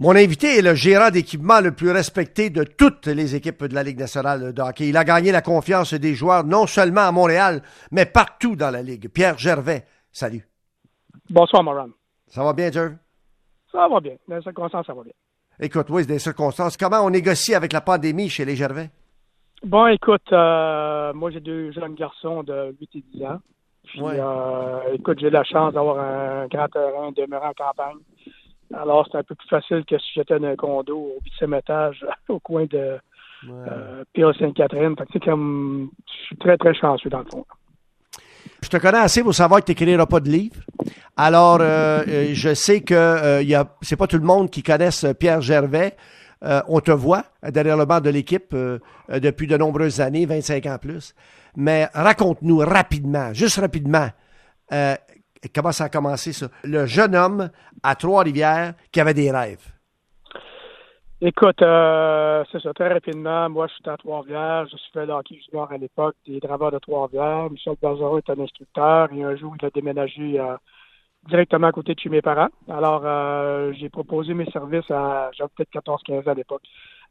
Mon 0.00 0.16
invité 0.16 0.58
est 0.58 0.62
le 0.62 0.74
gérant 0.74 1.10
d'équipement 1.10 1.60
le 1.60 1.72
plus 1.72 1.90
respecté 1.90 2.48
de 2.48 2.64
toutes 2.64 3.06
les 3.06 3.34
équipes 3.36 3.64
de 3.64 3.74
la 3.74 3.82
Ligue 3.82 3.98
nationale 3.98 4.54
de 4.54 4.62
hockey. 4.62 4.88
Il 4.88 4.96
a 4.96 5.04
gagné 5.04 5.30
la 5.30 5.42
confiance 5.42 5.92
des 5.92 6.14
joueurs 6.14 6.42
non 6.44 6.66
seulement 6.66 7.02
à 7.02 7.12
Montréal, 7.12 7.60
mais 7.90 8.06
partout 8.06 8.56
dans 8.56 8.70
la 8.70 8.80
Ligue. 8.82 9.10
Pierre 9.10 9.36
Gervais, 9.36 9.84
salut. 10.10 10.48
Bonsoir, 11.28 11.62
Moran. 11.62 11.88
Ça 12.28 12.42
va 12.42 12.54
bien, 12.54 12.72
Jerv? 12.72 12.94
Ça 13.70 13.86
va 13.88 14.00
bien. 14.00 14.14
Dans 14.26 14.36
les 14.36 14.42
circonstances, 14.42 14.86
ça 14.86 14.94
va 14.94 15.02
bien. 15.02 15.12
Écoute, 15.60 15.86
oui, 15.90 16.02
c'est 16.02 16.08
des 16.08 16.18
circonstances. 16.18 16.78
Comment 16.78 17.00
on 17.04 17.10
négocie 17.10 17.54
avec 17.54 17.74
la 17.74 17.82
pandémie 17.82 18.30
chez 18.30 18.46
les 18.46 18.56
Gervais? 18.56 18.88
Bon, 19.62 19.86
écoute, 19.88 20.32
euh, 20.32 21.12
moi, 21.12 21.30
j'ai 21.30 21.40
deux 21.40 21.72
jeunes 21.72 21.94
garçons 21.94 22.42
de 22.42 22.74
8 22.80 22.90
et 22.94 23.04
10 23.12 23.24
ans. 23.26 23.38
Puis, 23.84 24.00
Ouais. 24.00 24.16
euh, 24.18 24.94
écoute, 24.94 25.18
j'ai 25.20 25.28
la 25.28 25.44
chance 25.44 25.74
d'avoir 25.74 25.98
un 25.98 26.46
grand 26.46 26.68
terrain 26.68 27.12
demeurant 27.14 27.50
en 27.50 27.52
campagne. 27.52 27.98
Alors, 28.74 29.08
c'est 29.10 29.18
un 29.18 29.22
peu 29.22 29.34
plus 29.34 29.48
facile 29.48 29.84
que 29.84 29.98
si 29.98 30.10
j'étais 30.14 30.38
dans 30.38 30.46
un 30.46 30.56
condo 30.56 30.96
au 30.96 31.18
huitième 31.24 31.54
étage 31.54 32.04
au 32.28 32.38
coin 32.38 32.66
de 32.66 32.98
euh, 33.48 34.04
Pire 34.12 34.32
Sainte-Catherine. 34.38 34.94
Fait 34.96 35.04
que, 35.06 35.10
c'est 35.14 35.24
comme, 35.24 35.90
je 36.06 36.26
suis 36.26 36.36
très, 36.36 36.56
très 36.56 36.74
chanceux 36.74 37.10
dans 37.10 37.20
le 37.20 37.30
fond. 37.30 37.44
Je 38.62 38.68
te 38.68 38.76
connais 38.76 38.98
assez 38.98 39.22
pour 39.22 39.34
savoir 39.34 39.60
que 39.60 39.66
tu 39.66 39.72
n'écriras 39.72 40.06
pas 40.06 40.20
de 40.20 40.28
livre. 40.28 40.56
Alors, 41.16 41.58
euh, 41.60 42.02
euh, 42.06 42.30
je 42.32 42.54
sais 42.54 42.82
que 42.82 42.94
euh, 42.94 43.64
c'est 43.82 43.96
pas 43.96 44.06
tout 44.06 44.18
le 44.18 44.24
monde 44.24 44.50
qui 44.50 44.62
connaisse 44.62 45.04
euh, 45.04 45.14
Pierre 45.14 45.40
Gervais. 45.40 45.96
Euh, 46.42 46.62
on 46.68 46.80
te 46.80 46.90
voit 46.90 47.24
euh, 47.44 47.50
derrière 47.50 47.76
le 47.76 47.84
banc 47.84 48.00
de 48.00 48.10
l'équipe 48.10 48.54
euh, 48.54 48.78
euh, 49.10 49.20
depuis 49.20 49.46
de 49.46 49.56
nombreuses 49.56 50.00
années, 50.00 50.24
25 50.26 50.66
ans 50.66 50.78
plus. 50.80 51.14
Mais 51.56 51.88
raconte-nous 51.92 52.58
rapidement, 52.58 53.32
juste 53.34 53.58
rapidement, 53.58 54.08
euh, 54.72 54.94
comment 55.48 55.72
ça 55.72 55.84
a 55.84 55.88
commencé 55.88 56.32
ça? 56.32 56.48
Le 56.64 56.86
jeune 56.86 57.14
homme 57.14 57.50
à 57.82 57.94
Trois-Rivières 57.94 58.74
qui 58.92 59.00
avait 59.00 59.14
des 59.14 59.30
rêves. 59.30 59.72
Écoute, 61.22 61.60
euh, 61.60 62.42
c'est 62.50 62.62
ça, 62.62 62.72
très 62.72 62.88
rapidement. 62.88 63.50
Moi, 63.50 63.66
je 63.66 63.74
suis 63.74 63.90
à 63.90 63.96
Trois-Rivières. 63.98 64.66
Je 64.72 64.76
suis 64.78 64.90
fait 64.92 65.04
le 65.04 65.12
hockey 65.12 65.38
junior 65.44 65.70
à 65.70 65.76
l'époque 65.76 66.16
des 66.26 66.40
Draveurs 66.40 66.72
de 66.72 66.78
Trois-Rivières. 66.78 67.50
Michel 67.50 67.74
Bergeron 67.80 68.18
est 68.18 68.30
un 68.30 68.40
instructeur 68.40 69.12
et 69.12 69.22
un 69.22 69.36
jour, 69.36 69.54
il 69.60 69.66
a 69.66 69.70
déménagé 69.70 70.40
euh, 70.40 70.56
directement 71.28 71.66
à 71.66 71.72
côté 71.72 71.94
de 71.94 72.00
chez 72.00 72.08
mes 72.08 72.22
parents. 72.22 72.48
Alors, 72.68 73.02
euh, 73.04 73.72
j'ai 73.74 73.90
proposé 73.90 74.32
mes 74.32 74.50
services 74.50 74.90
à, 74.90 75.30
j'avais 75.36 75.50
peut-être 75.56 75.84
14-15 75.86 76.26
ans 76.26 76.30
à 76.30 76.34
l'époque, 76.34 76.62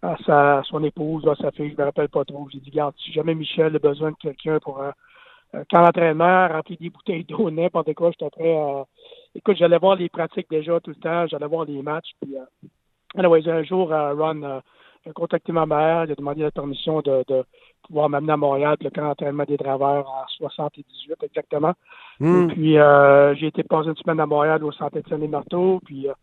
à 0.02 0.16
sa, 0.25 0.64
son 0.66 0.84
épouse, 0.84 1.28
à 1.28 1.36
sa 1.36 1.52
fille, 1.52 1.72
je 1.72 1.80
me 1.80 1.86
rappelle 1.86 2.09
pas 2.09 2.25
trop. 2.25 2.48
J'ai 2.52 2.59
dit, 2.59 2.72
garde, 2.72 2.96
si 2.98 3.12
jamais 3.12 3.36
Michel 3.36 3.75
a 3.75 3.80
besoin 3.80 4.09
de 4.09 4.18
quelqu'un 4.20 4.58
pour 4.59 4.81
euh, 4.81 4.92
quand 5.69 5.81
l'entraînement, 5.81 6.47
remplir 6.47 6.78
des 6.80 6.89
bouteilles 6.89 7.23
d'eau, 7.23 7.50
n'importe 7.50 7.94
quoi, 7.94 8.11
j'étais 8.11 8.30
prêt 8.30 8.55
à... 8.55 8.86
Écoute, 9.36 9.58
j'allais 9.58 9.78
voir 9.78 9.95
les 9.95 10.09
pratiques 10.09 10.50
déjà 10.50 10.80
tout 10.80 10.91
le 10.91 10.95
temps, 10.95 11.28
j'allais 11.28 11.47
voir 11.47 11.66
les 11.66 11.81
matchs, 11.81 12.11
puis... 12.22 12.36
Euh, 12.36 12.67
Anyways, 13.16 13.50
un 13.50 13.64
jour, 13.64 13.91
euh, 13.91 14.14
Ron 14.14 14.44
euh, 14.44 14.59
a 15.08 15.14
contacté 15.14 15.52
ma 15.52 15.66
mère, 15.66 16.06
il 16.06 16.11
a 16.11 16.16
demandé 16.16 16.44
la 16.44 16.52
permission 16.52 17.02
de, 17.02 17.23
de 17.28 17.44
pouvoir 17.88 18.08
m'amener 18.08 18.33
à 18.33 18.38
Montréal 18.38 18.78
pour 18.78 18.86
le 18.86 18.91
camp 18.91 19.08
d'entraînement 19.08 19.45
des 19.45 19.58
draveurs 19.58 20.08
en 20.08 20.28
78 20.28 21.16
exactement. 21.23 21.73
Hmm. 22.19 22.44
Et 22.44 22.53
puis, 22.53 22.78
euh, 22.78 23.34
j'ai 23.36 23.47
été 23.47 23.63
passer 23.63 23.89
une 23.89 23.95
semaine 23.95 24.19
à 24.19 24.28
Montréal 24.28 24.63
au 24.63 24.72
centre 24.72 24.97
étienne 24.97 25.22
les 25.22 25.28
marteaux 25.28 25.80
puis 25.84 26.08
euh, 26.08 26.13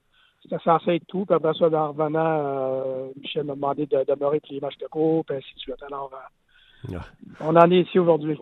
c'était 0.43 0.63
censé 0.63 0.97
être 0.97 1.07
tout. 1.07 1.25
Puis 1.27 1.35
après 1.35 1.55
ça, 1.55 1.67
en 1.67 1.93
revenant, 1.93 2.39
euh, 2.45 3.09
Michel 3.21 3.45
m'a 3.45 3.55
demandé 3.55 3.87
de 3.87 4.05
demeurer 4.07 4.41
pour 4.41 4.53
les 4.53 4.61
matchs 4.61 4.79
de 4.79 4.87
cours, 4.87 5.25
puis 5.25 5.37
ainsi 5.37 5.55
de 5.55 5.61
suite. 5.61 5.83
Alors, 5.83 6.11
euh. 6.13 6.19
On 7.41 7.57
en 7.57 7.71
est 7.71 7.81
ici 7.81 7.99
aujourd'hui. 7.99 8.39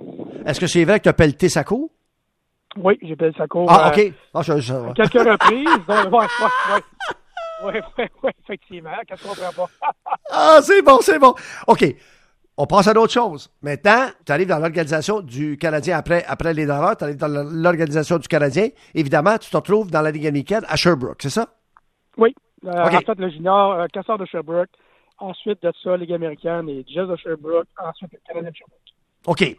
Est-ce 0.46 0.60
que 0.60 0.66
c'est 0.66 0.84
vrai 0.84 0.98
que 0.98 1.04
tu 1.04 1.08
as 1.08 1.12
pelleté 1.14 1.48
sa 1.48 1.64
cour? 1.64 1.90
Oui, 2.76 2.98
j'ai 3.02 3.16
sa 3.36 3.46
cour. 3.46 3.66
Ah, 3.70 3.88
euh, 3.88 3.90
OK. 4.06 4.12
Ah, 4.34 4.42
je- 4.42 4.58
je- 4.58 4.74
à 4.74 4.92
quelques 4.94 5.12
reprises. 5.14 5.64
Donc, 5.88 6.12
ouais, 6.12 6.26
ouais, 6.26 6.74
ouais. 6.74 6.80
Oui, 7.64 7.72
oui, 7.98 8.04
oui, 8.24 8.30
effectivement. 8.42 8.90
Qu'est-ce 9.06 9.22
qu'on 9.22 9.28
comprend 9.34 9.66
pas? 9.66 9.70
Ah, 10.30 10.58
c'est 10.62 10.82
bon, 10.82 10.98
c'est 11.00 11.18
bon. 11.18 11.34
OK. 11.68 11.84
On 12.56 12.66
passe 12.66 12.86
à 12.88 12.94
d'autres 12.94 13.12
choses. 13.12 13.50
Maintenant, 13.62 14.06
tu 14.24 14.30
arrives 14.32 14.48
dans 14.48 14.58
l'organisation 14.58 15.20
du 15.20 15.56
Canadien 15.58 15.96
après, 15.98 16.24
après 16.26 16.54
les 16.54 16.66
Draveurs, 16.66 16.96
tu 16.96 17.04
arrives 17.04 17.16
dans 17.16 17.28
l'organisation 17.28 18.18
du 18.18 18.28
Canadien. 18.28 18.68
Évidemment, 18.94 19.38
tu 19.38 19.50
te 19.50 19.56
retrouves 19.56 19.90
dans 19.90 20.02
la 20.02 20.10
Ligue 20.12 20.26
américaine 20.26 20.64
à 20.68 20.76
Sherbrooke, 20.76 21.18
c'est 21.20 21.30
ça? 21.30 21.48
Oui. 22.16 22.34
Euh. 22.64 22.70
En 22.70 22.90
fait, 22.90 23.18
le 23.18 23.28
junior, 23.28 23.72
euh, 23.72 23.86
Casseur 23.92 24.18
de 24.18 24.24
Sherbrooke. 24.24 24.70
Ensuite 25.18 25.62
de 25.62 25.72
ça, 25.82 25.96
Ligue 25.96 26.12
américaine 26.12 26.68
et 26.68 26.84
Jazz 26.92 27.08
de 27.08 27.16
Sherbrooke. 27.16 27.68
Ensuite, 27.82 28.12
le 28.12 28.18
Canadien 28.26 28.50
de 28.50 28.56
Sherbrooke. 28.56 28.80
OK. 29.26 29.56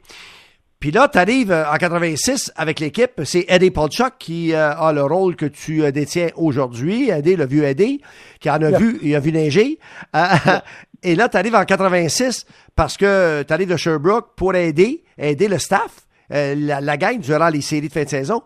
Puis 0.80 0.92
là, 0.92 1.08
tu 1.08 1.18
arrives 1.18 1.52
en 1.52 1.76
86 1.78 2.52
avec 2.56 2.80
l'équipe. 2.80 3.22
C'est 3.24 3.46
Eddie 3.48 3.72
Polchuk 3.72 4.14
qui 4.20 4.54
euh, 4.54 4.76
a 4.76 4.92
le 4.94 5.04
rôle 5.04 5.36
que 5.36 5.46
tu 5.46 5.84
euh, 5.84 5.92
détiens 5.92 6.28
aujourd'hui. 6.36 7.10
Eddie, 7.10 7.36
le 7.38 7.46
vieux 7.48 7.64
Eddie, 7.64 8.02
qui 8.40 8.50
en 8.50 8.62
a 8.62 8.70
Yeah. 8.70 8.78
vu, 8.80 9.00
il 9.02 9.16
a 9.16 9.20
vu 9.20 9.32
neiger. 9.32 9.80
Euh, 10.16 10.20
Et 11.04 11.16
là, 11.16 11.30
tu 11.30 11.38
arrives 11.38 11.56
en 11.56 11.66
86 11.66 12.46
parce 12.76 12.98
que 12.98 13.44
tu 13.44 13.54
arrives 13.54 13.70
de 13.70 13.78
Sherbrooke 13.78 14.36
pour 14.36 14.56
aider, 14.56 15.04
aider 15.18 15.48
le 15.48 15.60
staff, 15.60 16.06
euh, 16.32 16.56
la, 16.56 16.82
la 16.82 16.98
gang 16.98 17.20
durant 17.20 17.50
les 17.50 17.62
séries 17.62 17.88
de 17.88 17.94
fin 17.94 18.04
de 18.04 18.10
saison. 18.10 18.42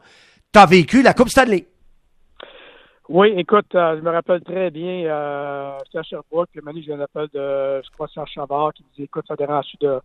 Tu 0.53 0.59
as 0.59 0.66
vécu 0.66 1.02
la 1.02 1.14
Coupe 1.14 1.30
Stanley. 1.30 1.68
Oui, 3.09 3.34
écoute, 3.38 3.74
euh, 3.74 3.97
je 3.97 4.03
me 4.03 4.12
rappelle 4.12 4.42
très 4.44 4.70
bien, 4.70 5.06
euh, 5.06 5.80
à 5.96 6.03
Sherbrooke, 6.03 6.50
puis 6.52 6.62
Manu, 6.62 6.84
j'ai 6.84 6.94
un 6.94 7.00
appel 7.00 7.28
de, 7.34 7.81
je 7.84 7.90
crois, 7.90 8.08
Serge 8.08 8.30
Chavard, 8.30 8.72
qui 8.72 8.84
disait, 8.92 9.06
écoute, 9.06 9.25
ça 9.28 9.36
dérange 9.36 9.66
de 9.81 10.00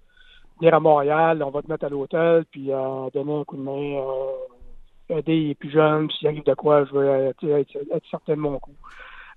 venir 0.59 0.73
à 0.73 0.81
Montréal, 0.81 1.43
on 1.43 1.51
va 1.51 1.61
te 1.61 1.71
mettre 1.71 1.85
à 1.85 1.91
l'hôtel, 1.91 2.47
puis 2.51 2.73
euh, 2.73 3.11
donner 3.13 3.41
un 3.41 3.45
coup 3.45 3.59
de 3.59 3.63
main, 3.63 4.01
euh, 4.01 5.19
aider 5.19 5.49
les 5.49 5.55
plus 5.55 5.71
jeunes, 5.71 6.11
s'il 6.13 6.29
arrive 6.29 6.45
de 6.45 6.55
quoi, 6.55 6.87
je 6.87 6.93
veux 6.93 7.07
euh, 7.07 7.59
être, 7.59 8.09
certain 8.11 8.37
de 8.37 8.41
mon 8.41 8.59
coup. 8.59 8.73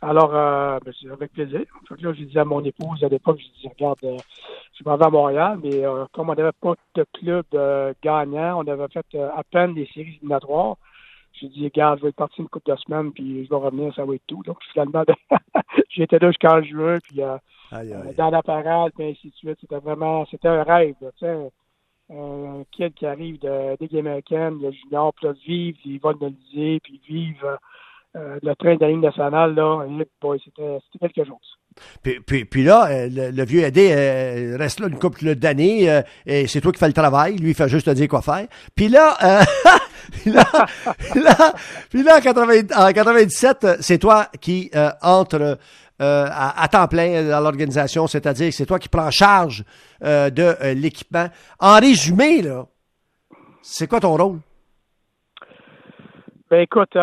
Alors, 0.01 0.33
euh, 0.33 0.79
ben, 0.85 0.93
avec 1.11 1.33
plaisir. 1.33 1.59
Que 1.89 1.95
là, 2.01 2.13
j'ai 2.13 2.23
dit 2.23 2.39
à 2.39 2.45
mon 2.45 2.63
épouse 2.63 3.03
à 3.03 3.09
l'époque, 3.09 3.39
j'ai 3.39 3.51
dit, 3.59 3.67
regarde, 3.67 3.99
euh, 4.05 4.17
je 4.79 4.83
m'en 4.85 4.95
vais 4.95 5.07
à 5.07 5.09
Montréal, 5.09 5.59
mais 5.61 5.83
euh, 5.85 6.05
comme 6.13 6.29
on 6.29 6.35
n'avait 6.35 6.53
pas 6.61 6.75
de 6.95 7.05
club 7.19 7.43
euh, 7.53 7.93
gagnant, 8.01 8.63
on 8.63 8.67
avait 8.71 8.87
fait 8.87 9.05
euh, 9.15 9.29
à 9.35 9.43
peine 9.43 9.73
des 9.73 9.87
séries 9.87 10.15
éliminatoires, 10.21 10.77
j'ai 11.39 11.47
dit, 11.49 11.63
regarde, 11.65 11.99
je 11.99 12.03
vais 12.03 12.09
être 12.09 12.15
parti 12.15 12.41
une 12.41 12.49
couple 12.49 12.71
de 12.71 12.77
semaines, 12.77 13.11
puis 13.11 13.45
je 13.45 13.49
vais 13.49 13.55
revenir, 13.55 13.93
ça 13.93 14.05
va 14.05 14.15
être 14.15 14.27
tout. 14.27 14.41
Donc, 14.43 14.57
finalement, 14.71 15.03
j'étais 15.89 16.19
là 16.19 16.29
jusqu'en 16.29 16.61
juin, 16.63 16.97
puis 17.03 17.21
euh, 17.21 17.37
Aïe, 17.71 17.93
euh, 17.93 18.13
dans 18.17 18.29
la 18.29 18.41
parade, 18.41 18.91
puis 18.95 19.07
ainsi 19.07 19.29
de 19.29 19.35
suite. 19.35 19.57
C'était 19.61 19.79
vraiment, 19.79 20.25
c'était 20.25 20.47
un 20.47 20.63
rêve, 20.63 20.95
tu 20.99 21.07
sais. 21.19 21.51
Un 22.09 22.63
kid 22.71 22.93
qui 22.93 23.05
arrive 23.05 23.37
de 23.39 23.75
Ligue 23.81 23.97
américaine, 23.97 24.59
le 24.61 24.71
junior, 24.71 25.13
puis 25.13 25.27
là, 25.27 25.33
vivre 25.45 26.13
l'Élysée, 26.21 26.79
puis 26.79 27.01
vivre 27.05 27.59
euh, 28.15 28.39
le 28.41 28.55
train 28.55 28.75
de 28.75 28.81
la 28.81 28.89
ligne 28.89 29.01
nationale, 29.01 29.53
là, 29.53 29.85
boy, 30.21 30.39
c'était 30.43 30.79
quelque 31.09 31.25
chose. 31.25 31.56
Puis, 32.01 32.19
puis, 32.19 32.45
puis 32.45 32.63
là, 32.63 32.87
euh, 32.89 33.31
le, 33.31 33.45
vieux 33.45 33.63
Eddie 33.63 33.89
euh, 33.91 34.57
reste 34.57 34.79
là 34.79 34.87
une 34.87 34.97
couple 34.97 35.35
d'années 35.35 35.89
euh, 35.89 36.01
et 36.25 36.47
c'est 36.47 36.61
toi 36.61 36.71
qui 36.71 36.79
fais 36.79 36.87
le 36.87 36.93
travail. 36.93 37.37
Lui, 37.37 37.49
il 37.49 37.55
fait 37.55 37.69
juste 37.69 37.85
te 37.85 37.91
dire 37.91 38.07
quoi 38.07 38.21
faire. 38.21 38.47
Puis 38.75 38.89
là, 38.89 39.17
euh, 39.23 39.43
puis 40.11 40.31
là, 40.31 40.43
là, 41.15 41.53
puis 41.89 42.03
là, 42.03 42.17
en, 42.17 42.21
80 42.21 42.53
en 42.75 42.91
97, 42.91 43.63
euh, 43.63 43.77
c'est 43.79 43.97
toi 43.97 44.27
qui 44.39 44.71
entre 45.01 45.57
à, 45.99 46.67
temps 46.71 46.87
plein 46.87 47.23
dans 47.23 47.39
l'organisation, 47.39 48.07
c'est-à-dire 48.07 48.53
c'est 48.53 48.65
toi 48.65 48.77
qui 48.77 48.89
prends 48.89 49.09
charge 49.09 49.63
de 50.01 50.73
l'équipement. 50.73 51.27
En 51.59 51.79
résumé, 51.79 52.43
là, 52.43 52.65
c'est 53.63 53.87
quoi 53.87 53.99
ton 53.99 54.15
rôle? 54.15 54.39
Ben 56.51 56.61
écoute, 56.61 56.95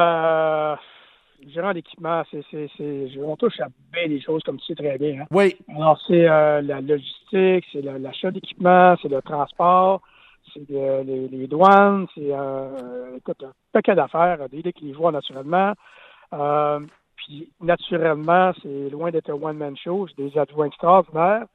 gérant 1.48 1.72
d'équipement, 1.72 2.22
c'est, 2.30 2.42
c'est, 2.50 2.68
c'est, 2.76 3.08
je- 3.08 3.20
on 3.20 3.36
touche 3.36 3.58
à 3.60 3.68
bien 3.92 4.08
des 4.08 4.20
choses, 4.20 4.42
comme 4.42 4.58
tu 4.58 4.66
sais 4.66 4.74
très 4.74 4.98
bien. 4.98 5.22
Hein. 5.22 5.26
Oui, 5.30 5.56
Alors, 5.74 6.00
c'est 6.06 6.28
euh, 6.28 6.60
la 6.62 6.80
logistique, 6.80 7.64
c'est 7.72 7.82
l'achat 7.82 8.30
d'équipement, 8.30 8.94
c'est 9.00 9.08
le 9.08 9.20
transport, 9.22 10.00
c'est 10.52 10.68
le- 10.68 11.02
les, 11.02 11.28
les 11.28 11.46
douanes, 11.46 12.06
c'est 12.14 12.30
euh, 12.32 13.16
écoute, 13.16 13.42
un 13.44 13.52
paquet 13.72 13.94
d'affaires, 13.94 14.48
des 14.48 14.62
joueurs 14.92 15.12
naturellement. 15.12 15.72
Euh, 16.32 16.80
puis, 17.16 17.50
naturellement, 17.60 18.52
c'est 18.62 18.90
loin 18.90 19.10
d'être 19.10 19.30
un 19.30 19.34
one-man 19.40 19.76
show. 19.76 20.06
C'est 20.08 20.22
des 20.22 20.36
adjoints 20.38 20.66
extraordinaires 20.66 21.46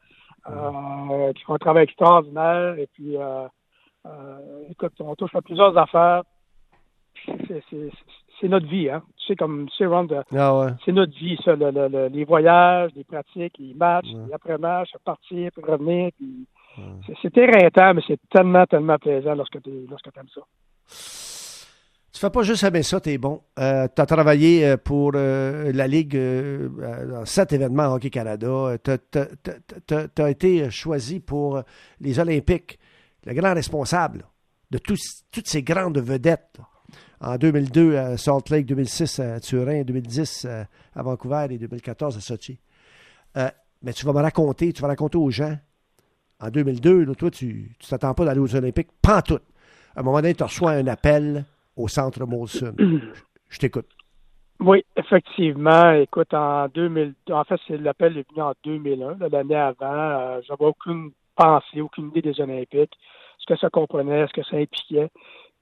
euh, 0.49 1.33
qui 1.33 1.43
font 1.43 1.53
un 1.55 1.57
travail 1.59 1.83
extraordinaire. 1.83 2.75
Et 2.79 2.87
puis, 2.93 3.17
euh, 3.17 3.47
euh, 4.07 4.63
écoute, 4.71 4.93
on 4.99 5.13
touche 5.15 5.35
à 5.35 5.41
plusieurs 5.41 5.77
affaires. 5.77 6.23
C'est, 7.25 7.61
c'est, 8.39 8.47
notre 8.47 8.67
vie, 8.67 8.89
hein. 8.89 9.03
Tu 9.17 9.27
sais, 9.27 9.35
comme 9.35 9.67
tu 9.69 9.75
sais, 9.77 9.85
Ron, 9.85 10.05
de- 10.05 10.23
ah 10.35 10.57
ouais. 10.59 10.69
c'est 10.85 10.91
notre 10.91 11.13
vie, 11.17 11.37
ça, 11.45 11.55
le- 11.55 11.71
le- 11.71 11.87
le- 11.87 12.07
les 12.07 12.23
voyages, 12.25 12.91
les 12.95 13.03
pratiques, 13.03 13.55
les 13.59 13.73
matchs, 13.73 14.07
Ouais. 14.13 14.21
les 14.27 14.33
après-matchs, 14.33 14.89
partir, 15.05 15.51
puis 15.51 15.63
revenir. 15.63 16.11
Puis 16.17 16.47
c'est, 17.05 17.13
c'est 17.21 17.37
éreintant, 17.37 17.93
mais 17.93 18.01
c'est 18.07 18.19
tellement, 18.29 18.65
tellement 18.65 18.97
plaisant 18.97 19.35
lorsque 19.35 19.61
tu 19.61 19.69
lorsque 19.89 20.07
aimes 20.17 20.29
ça. 20.33 20.41
Tu 22.11 22.19
fais 22.25 22.29
pas 22.31 22.41
juste 22.43 22.63
aimer 22.63 22.83
ça, 22.83 22.99
t'es 22.99 23.17
bon. 23.17 23.41
Euh, 23.59 23.87
tu 23.95 24.01
as 24.01 24.05
travaillé 24.05 24.65
euh, 24.65 24.77
pour 24.77 25.11
euh, 25.15 25.71
la 25.73 25.87
Ligue 25.87 26.15
euh, 26.17 26.67
dans 27.07 27.23
sept 27.25 27.53
événements 27.53 27.93
Hockey 27.93 28.09
Canada. 28.09 28.75
Tu 28.83 30.21
as 30.21 30.29
été 30.29 30.69
choisi 30.69 31.19
pour 31.19 31.61
les 32.01 32.19
Olympiques, 32.19 32.79
le 33.25 33.33
grand 33.33 33.53
responsable 33.53 34.25
de 34.71 34.77
toutes 34.79 35.47
ces 35.47 35.63
grandes 35.63 35.99
vedettes. 35.99 36.57
là. 36.57 36.65
En 37.21 37.37
2002 37.37 37.97
à 37.97 38.17
Salt 38.17 38.49
Lake, 38.49 38.65
2006 38.65 39.19
à 39.19 39.39
Turin, 39.39 39.83
2010 39.83 40.47
à 40.95 41.03
Vancouver 41.03 41.47
et 41.51 41.57
2014 41.57 42.17
à 42.17 42.19
Sochi. 42.21 42.59
mais 43.35 43.93
tu 43.93 44.05
vas 44.05 44.13
me 44.13 44.21
raconter, 44.21 44.73
tu 44.73 44.81
vas 44.81 44.87
raconter 44.89 45.17
aux 45.17 45.29
gens, 45.29 45.55
en 46.41 46.49
2002, 46.49 47.13
toi, 47.15 47.29
tu 47.31 47.71
ne 47.81 47.87
t'attends 47.87 48.13
pas 48.13 48.25
d'aller 48.25 48.39
aux 48.39 48.55
Olympiques, 48.55 48.89
pas 49.01 49.21
tout. 49.21 49.39
À 49.95 49.99
un 49.99 50.03
moment 50.03 50.21
donné, 50.21 50.33
tu 50.33 50.43
reçois 50.43 50.71
un 50.71 50.87
appel 50.87 51.43
au 51.75 51.87
centre 51.87 52.25
Molson. 52.25 52.75
Je 53.49 53.59
t'écoute. 53.59 53.87
Oui, 54.61 54.85
effectivement. 54.95 55.91
Écoute, 55.91 56.33
en 56.33 56.67
2000, 56.67 57.13
en 57.31 57.43
fait, 57.43 57.59
l'appel 57.69 58.17
est 58.17 58.29
venu 58.29 58.41
en 58.41 58.53
2001, 58.63 59.17
l'année 59.31 59.55
avant. 59.55 59.75
Euh, 59.81 60.41
j'avais 60.47 60.65
aucune 60.65 61.11
pensée, 61.35 61.81
aucune 61.81 62.09
idée 62.09 62.21
des 62.21 62.39
Olympiques, 62.41 62.97
ce 63.37 63.53
que 63.53 63.59
ça 63.59 63.69
comprenait, 63.69 64.27
ce 64.27 64.33
que 64.33 64.43
ça 64.43 64.57
impliquait. 64.57 65.09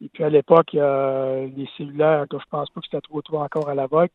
Et 0.02 0.10
puis 0.10 0.24
à 0.24 0.30
l'époque, 0.30 0.74
les 0.74 1.70
cellulaires, 1.78 2.26
je 2.32 2.38
pense 2.50 2.70
pas 2.70 2.82
que 2.82 2.86
c'était 2.86 3.02
trop 3.02 3.22
trop 3.22 3.40
encore 3.40 3.70
à 3.70 3.76
la 3.76 3.88
vogue. 3.88 4.10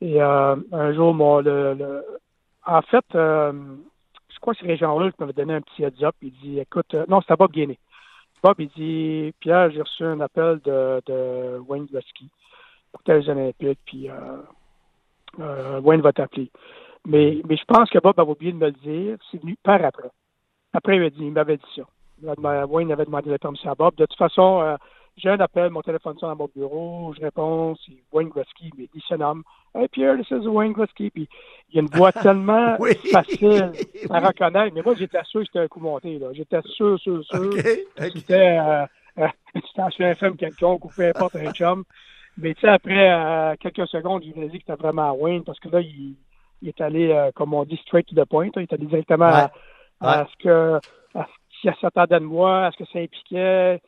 Et 0.00 0.20
euh, 0.20 0.56
un 0.72 0.92
jour, 0.92 1.14
mon, 1.14 1.40
le, 1.40 2.04
en 2.66 2.82
fait, 2.82 3.04
je 3.12 4.40
crois 4.40 4.54
que 4.54 4.60
c'est 4.60 4.66
Régent 4.66 4.98
Hull 4.98 5.12
qui 5.12 5.20
m'avait 5.20 5.32
donné 5.32 5.54
un 5.54 5.60
petit 5.60 5.82
heads 5.82 6.04
up? 6.04 6.14
Il 6.22 6.32
dit, 6.42 6.58
écoute, 6.58 6.92
euh, 6.94 7.04
non, 7.08 7.20
c'était 7.20 7.36
Bob 7.36 7.52
Guéné. 7.52 7.78
Bob, 8.42 8.56
il 8.58 8.68
dit, 8.68 9.32
Pierre, 9.40 9.70
j'ai 9.70 9.80
reçu 9.80 10.04
un 10.04 10.20
appel 10.20 10.60
de, 10.64 11.00
de 11.06 11.58
Wayne 11.66 11.86
Gretzky 11.86 12.28
pour 12.92 13.00
les 13.06 13.28
Olympiques, 13.28 13.78
puis 13.86 14.10
euh, 14.10 15.80
Wayne 15.80 16.02
va 16.02 16.12
t'appeler. 16.12 16.50
Mais, 17.06 17.40
mais 17.48 17.56
je 17.56 17.64
pense 17.64 17.88
que 17.90 17.98
Bob 17.98 18.18
avait 18.18 18.30
oublié 18.30 18.52
de 18.52 18.58
me 18.58 18.66
le 18.66 18.72
dire. 18.72 19.16
C'est 19.30 19.40
venu 19.40 19.56
par 19.62 19.82
après. 19.84 20.10
Après, 20.72 20.96
il 20.96 20.98
m'avait 20.98 21.10
dit, 21.10 21.24
il 21.24 21.32
m'avait 21.32 21.56
dit 21.56 21.64
ça. 21.74 21.82
Wayne 22.66 22.92
avait 22.92 23.04
demandé 23.04 23.30
la 23.30 23.38
permission 23.38 23.70
à 23.70 23.74
Bob. 23.74 23.94
De 23.96 24.06
toute 24.06 24.18
façon, 24.18 24.76
j'ai 25.16 25.30
un 25.30 25.40
appel, 25.40 25.70
mon 25.70 25.82
téléphone 25.82 26.18
sonne 26.18 26.30
dans 26.30 26.36
mon 26.36 26.50
bureau, 26.54 27.14
je 27.16 27.22
réponds, 27.22 27.76
c'est 27.86 27.96
Wayne 28.12 28.28
Gretzky, 28.28 28.70
mais 28.76 28.88
il 28.94 29.02
se 29.02 29.14
nomme 29.14 29.42
Hey 29.76 29.88
Pierre, 29.88 30.16
this 30.16 30.30
is 30.30 30.46
Wayne 30.46 30.72
Gretzky. 30.72 31.10
Puis 31.10 31.28
il 31.70 31.76
y 31.76 31.78
a 31.78 31.82
une 31.82 31.88
voix 31.88 32.12
tellement 32.12 32.76
facile 33.12 33.72
à 34.10 34.20
reconnaître. 34.20 34.74
Mais 34.74 34.82
moi, 34.82 34.94
j'étais 34.96 35.22
sûr 35.24 35.40
que 35.40 35.46
c'était 35.46 35.60
un 35.60 35.68
coup 35.68 35.80
monté. 35.80 36.18
Là. 36.18 36.28
J'étais 36.32 36.60
sûr, 36.62 36.98
sûr, 37.00 37.24
sûr. 37.24 37.40
Okay, 37.40 37.84
C'était 38.14 38.58
euh, 38.58 38.86
euh, 39.18 39.28
un 39.78 39.88
FM 39.88 40.36
quelconque 40.36 40.84
ou 40.84 40.88
peu 40.88 41.08
importe 41.08 41.36
un 41.36 41.52
chum. 41.52 41.84
Mais 42.38 42.54
tu 42.54 42.62
sais, 42.62 42.68
après 42.68 43.12
euh, 43.12 43.54
quelques 43.58 43.88
secondes, 43.88 44.22
je 44.24 44.38
me 44.38 44.48
dit 44.48 44.58
que 44.58 44.64
c'était 44.66 44.80
vraiment 44.80 45.12
Wayne 45.14 45.44
parce 45.44 45.58
que 45.58 45.68
là, 45.68 45.80
il, 45.80 46.16
il 46.62 46.68
est 46.68 46.80
allé, 46.80 47.10
euh, 47.10 47.30
comme 47.34 47.54
on 47.54 47.64
dit, 47.64 47.80
straight 47.84 48.06
to 48.06 48.14
the 48.14 48.28
point. 48.28 48.50
Il 48.54 48.62
est 48.62 48.72
allé 48.72 48.86
directement 48.86 49.26
à, 49.26 49.50
à, 50.00 50.26
ce 50.26 50.42
que 50.42 50.80
à 51.14 51.26
ce 51.26 51.60
qu'il 51.60 51.74
s'attendait 51.80 52.20
de 52.20 52.24
moi, 52.24 52.66
à 52.66 52.70
ce 52.72 52.78
que 52.78 52.90
ça 52.92 52.98
impliquait, 52.98 53.80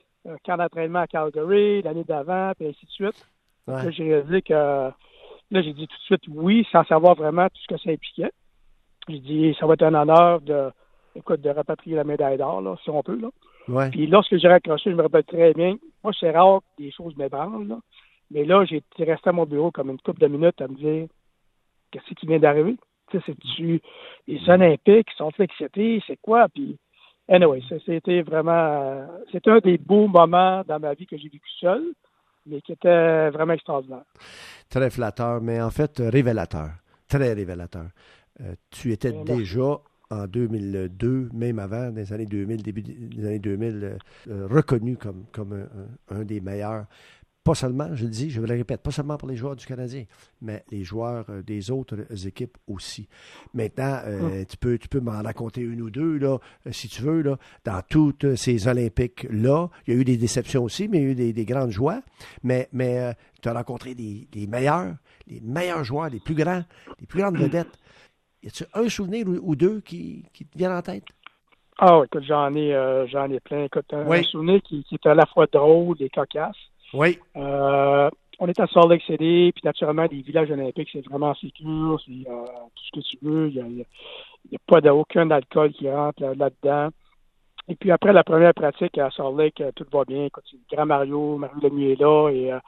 camp 0.44 0.56
d'entraînement 0.56 1.00
à 1.00 1.06
Calgary, 1.06 1.82
l'année 1.82 2.04
d'avant, 2.04 2.52
puis 2.56 2.68
ainsi 2.68 2.86
de 2.86 2.90
suite. 2.90 3.26
Là, 3.66 3.90
j'ai 3.90 4.04
réalisé 4.04 4.42
que 4.42 4.52
là, 4.52 4.92
j'ai 5.62 5.72
dit 5.72 5.86
tout 5.86 5.96
de 5.96 6.02
suite 6.02 6.22
oui, 6.28 6.66
sans 6.70 6.84
savoir 6.84 7.14
vraiment 7.14 7.46
tout 7.48 7.60
ce 7.62 7.74
que 7.74 7.80
ça 7.80 7.90
impliquait. 7.90 8.30
J'ai 9.08 9.20
dit 9.20 9.56
ça 9.58 9.66
va 9.66 9.74
être 9.74 9.82
un 9.82 9.94
honneur 9.94 10.40
de 10.40 10.70
écoute, 11.16 11.40
de 11.40 11.50
rapatrier 11.50 11.96
la 11.96 12.04
médaille 12.04 12.38
d'or, 12.38 12.60
là, 12.60 12.76
si 12.82 12.90
on 12.90 13.02
peut. 13.02 13.18
Là. 13.18 13.28
Ouais. 13.68 13.90
Puis 13.90 14.06
lorsque 14.06 14.36
j'ai 14.36 14.48
raccroché, 14.48 14.90
je 14.90 14.96
me 14.96 15.02
rappelle 15.02 15.24
très 15.24 15.52
bien. 15.54 15.76
Moi, 16.04 16.12
c'est 16.18 16.30
rare 16.30 16.60
que 16.60 16.82
des 16.82 16.90
choses 16.90 17.16
m'ébranlent, 17.16 17.66
là. 17.66 17.78
Mais 18.30 18.44
là, 18.44 18.64
j'ai 18.64 18.82
resté 18.98 19.30
à 19.30 19.32
mon 19.32 19.46
bureau 19.46 19.70
comme 19.70 19.90
une 19.90 20.00
couple 20.00 20.20
de 20.20 20.26
minutes 20.26 20.60
à 20.60 20.66
me 20.66 20.74
dire 20.74 21.06
qu'est-ce 21.90 22.14
qui 22.14 22.26
vient 22.26 22.40
d'arriver? 22.40 22.76
Tu 23.10 23.18
sais, 23.18 23.24
c'est-tu 23.26 23.80
les 24.26 24.50
Olympiques 24.50 25.08
qui 25.08 25.16
sont 25.16 25.30
excités? 25.38 26.02
C'est 26.06 26.18
quoi? 26.20 26.48
Puis 26.48 26.76
Anyway, 27.28 27.60
c'était 27.84 28.22
vraiment, 28.22 29.06
c'était 29.32 29.50
un 29.50 29.58
des 29.58 29.78
beaux 29.78 30.06
moments 30.06 30.62
dans 30.66 30.78
ma 30.78 30.94
vie 30.94 31.06
que 31.06 31.16
j'ai 31.16 31.28
vécu 31.28 31.48
seul, 31.60 31.82
mais 32.46 32.60
qui 32.60 32.72
était 32.72 33.30
vraiment 33.30 33.54
extraordinaire. 33.54 34.04
Très 34.70 34.90
flatteur, 34.90 35.40
mais 35.40 35.60
en 35.60 35.70
fait 35.70 35.98
révélateur, 35.98 36.70
très 37.08 37.32
révélateur. 37.32 37.86
Euh, 38.40 38.54
tu 38.70 38.92
étais 38.92 39.12
déjà 39.24 39.80
en 40.10 40.26
2002, 40.26 41.30
même 41.32 41.58
avant, 41.58 41.90
des 41.90 42.12
années 42.12 42.26
2000, 42.26 42.62
début 42.62 42.82
des 42.82 43.26
années 43.26 43.38
2000, 43.40 43.98
euh, 44.28 44.46
reconnu 44.48 44.96
comme, 44.96 45.24
comme 45.32 45.66
un, 46.10 46.22
des 46.24 46.40
meilleurs 46.40 46.86
pas 47.46 47.54
seulement, 47.54 47.94
je 47.94 48.02
le 48.02 48.10
dis, 48.10 48.28
je 48.28 48.40
le 48.40 48.52
répète, 48.52 48.82
pas 48.82 48.90
seulement 48.90 49.16
pour 49.16 49.28
les 49.28 49.36
joueurs 49.36 49.54
du 49.54 49.64
Canadien, 49.64 50.02
mais 50.42 50.64
les 50.72 50.82
joueurs 50.82 51.26
euh, 51.30 51.42
des 51.42 51.70
autres 51.70 51.96
équipes 52.26 52.56
aussi. 52.66 53.08
Maintenant, 53.54 54.00
euh, 54.04 54.40
hum. 54.40 54.46
tu 54.46 54.56
peux, 54.56 54.76
tu 54.78 54.88
peux 54.88 54.98
m'en 54.98 55.22
raconter 55.22 55.60
une 55.60 55.80
ou 55.80 55.88
deux, 55.88 56.18
là, 56.18 56.38
euh, 56.66 56.72
si 56.72 56.88
tu 56.88 57.02
veux, 57.02 57.22
là, 57.22 57.38
dans 57.64 57.80
toutes 57.88 58.34
ces 58.34 58.66
Olympiques-là. 58.66 59.68
Il 59.86 59.94
y 59.94 59.96
a 59.96 60.00
eu 60.00 60.04
des 60.04 60.16
déceptions 60.16 60.64
aussi, 60.64 60.88
mais 60.88 60.98
il 60.98 61.02
y 61.04 61.06
a 61.06 61.28
eu 61.28 61.32
des, 61.32 61.44
grandes 61.44 61.70
joies. 61.70 62.02
Mais, 62.42 62.68
mais 62.72 63.14
tu 63.40 63.48
as 63.48 63.52
rencontré 63.52 63.94
des, 63.94 64.26
meilleurs, 64.48 64.96
les 65.28 65.40
meilleurs 65.40 65.84
joueurs, 65.84 66.08
les 66.08 66.18
plus 66.18 66.34
grands, 66.34 66.64
les 66.98 67.06
plus 67.06 67.20
grandes 67.20 67.36
vedettes. 67.36 67.78
Y 68.42 68.48
a-tu 68.48 68.64
un 68.74 68.88
souvenir 68.88 69.24
ou, 69.28 69.54
deux 69.54 69.80
qui, 69.82 70.24
qui 70.32 70.46
te 70.46 70.58
viennent 70.58 70.72
en 70.72 70.82
tête? 70.82 71.04
Ah, 71.78 72.00
écoute, 72.04 72.24
j'en 72.24 72.52
ai, 72.56 73.06
j'en 73.08 73.30
ai 73.30 73.38
plein. 73.38 73.66
Écoute, 73.66 73.86
un, 73.92 74.22
souvenir 74.24 74.60
qui, 74.62 74.82
qui 74.82 74.96
est 74.96 75.06
à 75.06 75.14
la 75.14 75.26
fois 75.26 75.46
drôle 75.46 75.96
et 76.00 76.08
cocasse. 76.08 76.56
Oui. 76.94 77.18
Euh, 77.36 78.10
on 78.38 78.48
est 78.48 78.60
à 78.60 78.66
Salt 78.66 78.88
Lake 78.88 79.02
City, 79.02 79.52
puis 79.54 79.62
naturellement, 79.64 80.06
les 80.10 80.20
villages 80.20 80.50
olympiques, 80.50 80.90
c'est 80.92 81.06
vraiment 81.06 81.34
sécur, 81.34 82.00
c'est 82.04 82.30
euh, 82.30 82.44
tout 82.74 82.84
ce 82.84 83.00
que 83.00 83.06
tu 83.06 83.18
veux. 83.22 83.48
Il 83.48 83.64
n'y 83.64 83.82
a, 83.82 84.58
pas 84.66 84.80
d'aucun 84.80 85.30
alcool 85.30 85.72
qui 85.72 85.90
rentre 85.90 86.22
là-dedans. 86.22 86.90
et 87.68 87.74
puis 87.76 87.90
après 87.90 88.12
la 88.12 88.24
première 88.24 88.54
pratique 88.54 88.98
à 88.98 89.10
Salt 89.10 89.36
Lake, 89.36 89.60
euh, 89.60 89.72
tout 89.74 89.86
va 89.92 90.04
bien. 90.04 90.26
Écoute, 90.26 90.44
le 90.52 90.76
grand 90.76 90.86
Mario, 90.86 91.38
Mario 91.38 91.60
Lemieux 91.62 91.92
est 91.92 92.00
là, 92.00 92.30
et 92.30 92.52
euh, 92.52 92.58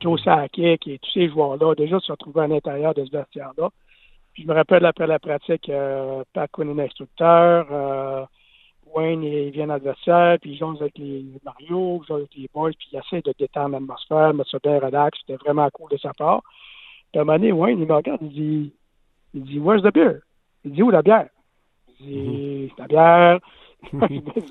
Joe 0.00 0.22
Sakic 0.22 0.86
et 0.86 0.98
tous 0.98 1.10
ces 1.12 1.28
joueurs-là, 1.28 1.74
déjà, 1.74 1.98
se 2.00 2.12
retrouvaient 2.12 2.42
à 2.42 2.48
l'intérieur 2.48 2.94
de 2.94 3.04
ce 3.04 3.10
vestiaire-là. 3.10 3.70
Puis 4.32 4.42
je 4.42 4.48
me 4.48 4.54
rappelle 4.54 4.84
après 4.84 5.06
la 5.06 5.18
pratique, 5.18 5.68
euh, 5.70 6.22
Pat 6.34 6.50
Quinn, 6.50 6.78
instructeur, 6.78 7.66
euh, 7.70 8.24
Wayne, 8.96 9.22
il 9.22 9.50
vient 9.50 9.68
adversaire, 9.68 10.38
puis 10.40 10.52
il 10.52 10.58
joue 10.58 10.70
avec 10.70 10.96
les 10.96 11.24
Mario, 11.44 12.00
il 12.02 12.06
joue 12.06 12.14
avec 12.14 12.34
les 12.34 12.48
boys, 12.52 12.70
puis 12.70 12.88
il 12.92 12.98
essaie 12.98 13.20
de 13.20 13.34
détendre 13.38 13.70
l'atmosphère, 13.72 14.32
mettre 14.32 14.50
ça 14.50 14.58
bien 14.62 14.78
relax. 14.78 15.18
C'était 15.20 15.36
vraiment 15.36 15.68
cool 15.70 15.90
de 15.90 15.98
sa 15.98 16.14
part. 16.14 16.42
Puis 17.12 17.18
à 17.18 17.22
un 17.22 17.24
moment 17.24 17.38
donné, 17.38 17.52
Wayne, 17.52 17.80
il 17.80 17.86
me 17.86 17.94
regarde, 17.94 18.20
il 18.22 18.30
dit, 18.30 18.72
il 19.34 19.44
dit, 19.44 19.58
Where's 19.58 19.82
the 19.82 19.92
beer? 19.92 20.20
Il 20.64 20.72
dit, 20.72 20.82
où 20.82 20.90
la 20.90 21.02
bière? 21.02 21.28
Il 22.00 22.06
dit, 22.06 22.72
la 22.78 22.86
bière. 22.86 23.40
il 24.10 24.22
dit, 24.22 24.42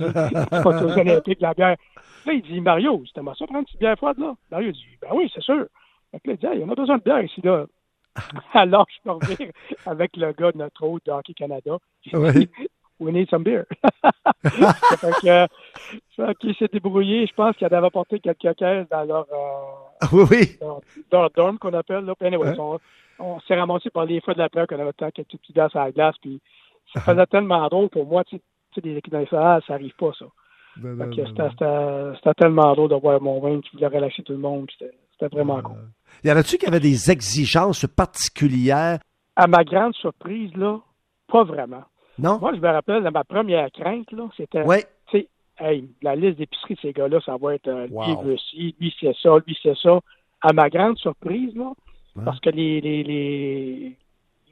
pas 0.51 0.83
aux 0.83 0.97
Olympiques, 0.97 1.41
la 1.41 1.53
bière. 1.53 1.75
Là, 2.25 2.33
il 2.33 2.41
dit, 2.43 2.61
Mario, 2.61 3.03
c'était 3.07 3.21
moi 3.21 3.33
ça 3.37 3.45
prendre 3.45 3.61
une 3.61 3.65
petite 3.65 3.79
bière 3.79 3.97
froide, 3.97 4.19
là? 4.19 4.35
Mario 4.51 4.71
dit, 4.71 4.85
ben 5.01 5.09
oui, 5.13 5.31
c'est 5.33 5.43
sûr. 5.43 5.65
Fait 6.11 6.19
que 6.19 6.27
là, 6.29 6.33
il 6.33 6.37
dit, 6.37 6.45
hey, 6.45 6.63
on 6.63 6.71
a 6.71 6.75
besoin 6.75 6.97
de 6.97 7.03
bière 7.03 7.23
ici, 7.23 7.41
là. 7.43 7.65
Alors, 8.53 8.85
je 8.89 9.09
me 9.09 9.15
reviens 9.15 9.49
avec 9.87 10.15
le 10.15 10.31
gars 10.33 10.51
de 10.51 10.59
notre 10.59 10.83
hôte 10.83 11.05
de 11.05 11.11
Hockey 11.11 11.33
Canada. 11.33 11.77
Oui 12.13 12.47
we 12.99 13.11
need 13.11 13.29
some 13.29 13.43
beer. 13.43 13.65
fait 14.43 15.11
que, 15.21 15.47
fait 16.15 16.53
s'est 16.57 16.69
débrouillé. 16.71 17.27
Je 17.27 17.33
pense 17.33 17.55
qu'il 17.55 17.65
avait 17.65 17.77
apporté 17.77 18.19
quelques 18.19 18.55
caisses 18.55 18.87
dans 18.89 19.03
leur, 19.03 19.25
euh, 19.31 20.07
oui, 20.11 20.23
oui. 20.31 20.57
Dans, 21.11 21.21
leur 21.21 21.29
dorm 21.31 21.57
qu'on 21.57 21.73
appelle. 21.73 22.05
Là. 22.05 22.13
Anyway, 22.21 22.57
on, 22.59 22.79
on 23.19 23.39
s'est 23.41 23.55
ramassé 23.55 23.89
par 23.89 24.05
les 24.05 24.21
fois 24.21 24.33
de 24.33 24.39
la 24.39 24.49
peur 24.49 24.67
qu'on 24.67 24.79
avait 24.79 24.93
tant 24.93 25.11
quelques 25.11 25.37
petits 25.37 25.53
gars 25.53 25.69
à 25.73 25.85
la 25.85 25.91
glace. 25.91 26.15
Puis 26.21 26.41
ça 26.93 26.99
uh-huh. 26.99 27.03
faisait 27.03 27.25
tellement 27.27 27.67
drôle 27.67 27.89
pour 27.89 28.05
moi. 28.05 28.23
Tu 28.23 28.37
sais, 28.73 28.81
des 28.81 28.97
équipes 28.97 29.13
nationales, 29.13 29.61
ça 29.67 29.73
n'arrive 29.73 29.95
pas, 29.95 30.11
ça. 30.17 30.25
Ben, 30.77 30.95
ben, 30.95 31.09
ben, 31.09 32.13
c'était 32.15 32.33
tellement 32.37 32.73
drôle 32.73 32.89
de 32.89 32.95
voir 32.95 33.21
mon 33.21 33.39
vin 33.39 33.61
qui 33.61 33.69
voulait 33.73 33.87
relâcher 33.87 34.23
tout 34.23 34.33
le 34.33 34.39
monde. 34.39 34.69
C'était 34.77 35.33
vraiment 35.33 35.61
cool. 35.61 35.77
Y 36.23 36.31
en 36.31 36.35
a-tu 36.35 36.57
qui 36.57 36.65
avaient 36.65 36.81
des 36.81 37.11
exigences 37.11 37.85
particulières? 37.87 38.99
À 39.37 39.47
ma 39.47 39.63
grande 39.63 39.93
surprise, 39.95 40.53
là, 40.55 40.79
pas 41.27 41.43
vraiment. 41.43 41.83
Non? 42.17 42.39
Moi, 42.39 42.53
je 42.55 42.59
me 42.59 42.67
rappelle, 42.67 43.03
ma 43.11 43.23
première 43.23 43.71
crainte, 43.71 44.11
là, 44.11 44.27
c'était. 44.37 44.63
Sais, 45.11 45.27
hey, 45.59 45.89
la 46.01 46.15
liste 46.15 46.37
d'épicerie 46.37 46.75
de 46.75 46.79
ces 46.79 46.93
gars-là, 46.93 47.19
ça 47.25 47.37
va 47.37 47.55
être 47.55 47.67
euh, 47.67 47.87
lui, 47.87 48.29
lui, 48.29 48.39
ci, 48.49 48.75
lui, 48.79 48.95
c'est 48.99 49.15
ça, 49.21 49.37
lui, 49.45 49.57
c'est 49.61 49.77
ça. 49.77 49.99
À 50.41 50.53
ma 50.53 50.69
grande 50.69 50.97
surprise, 50.97 51.55
là, 51.55 51.73
parce 52.23 52.39
que 52.39 52.49
les, 52.49 52.79
les, 52.81 53.03
les, 53.03 53.97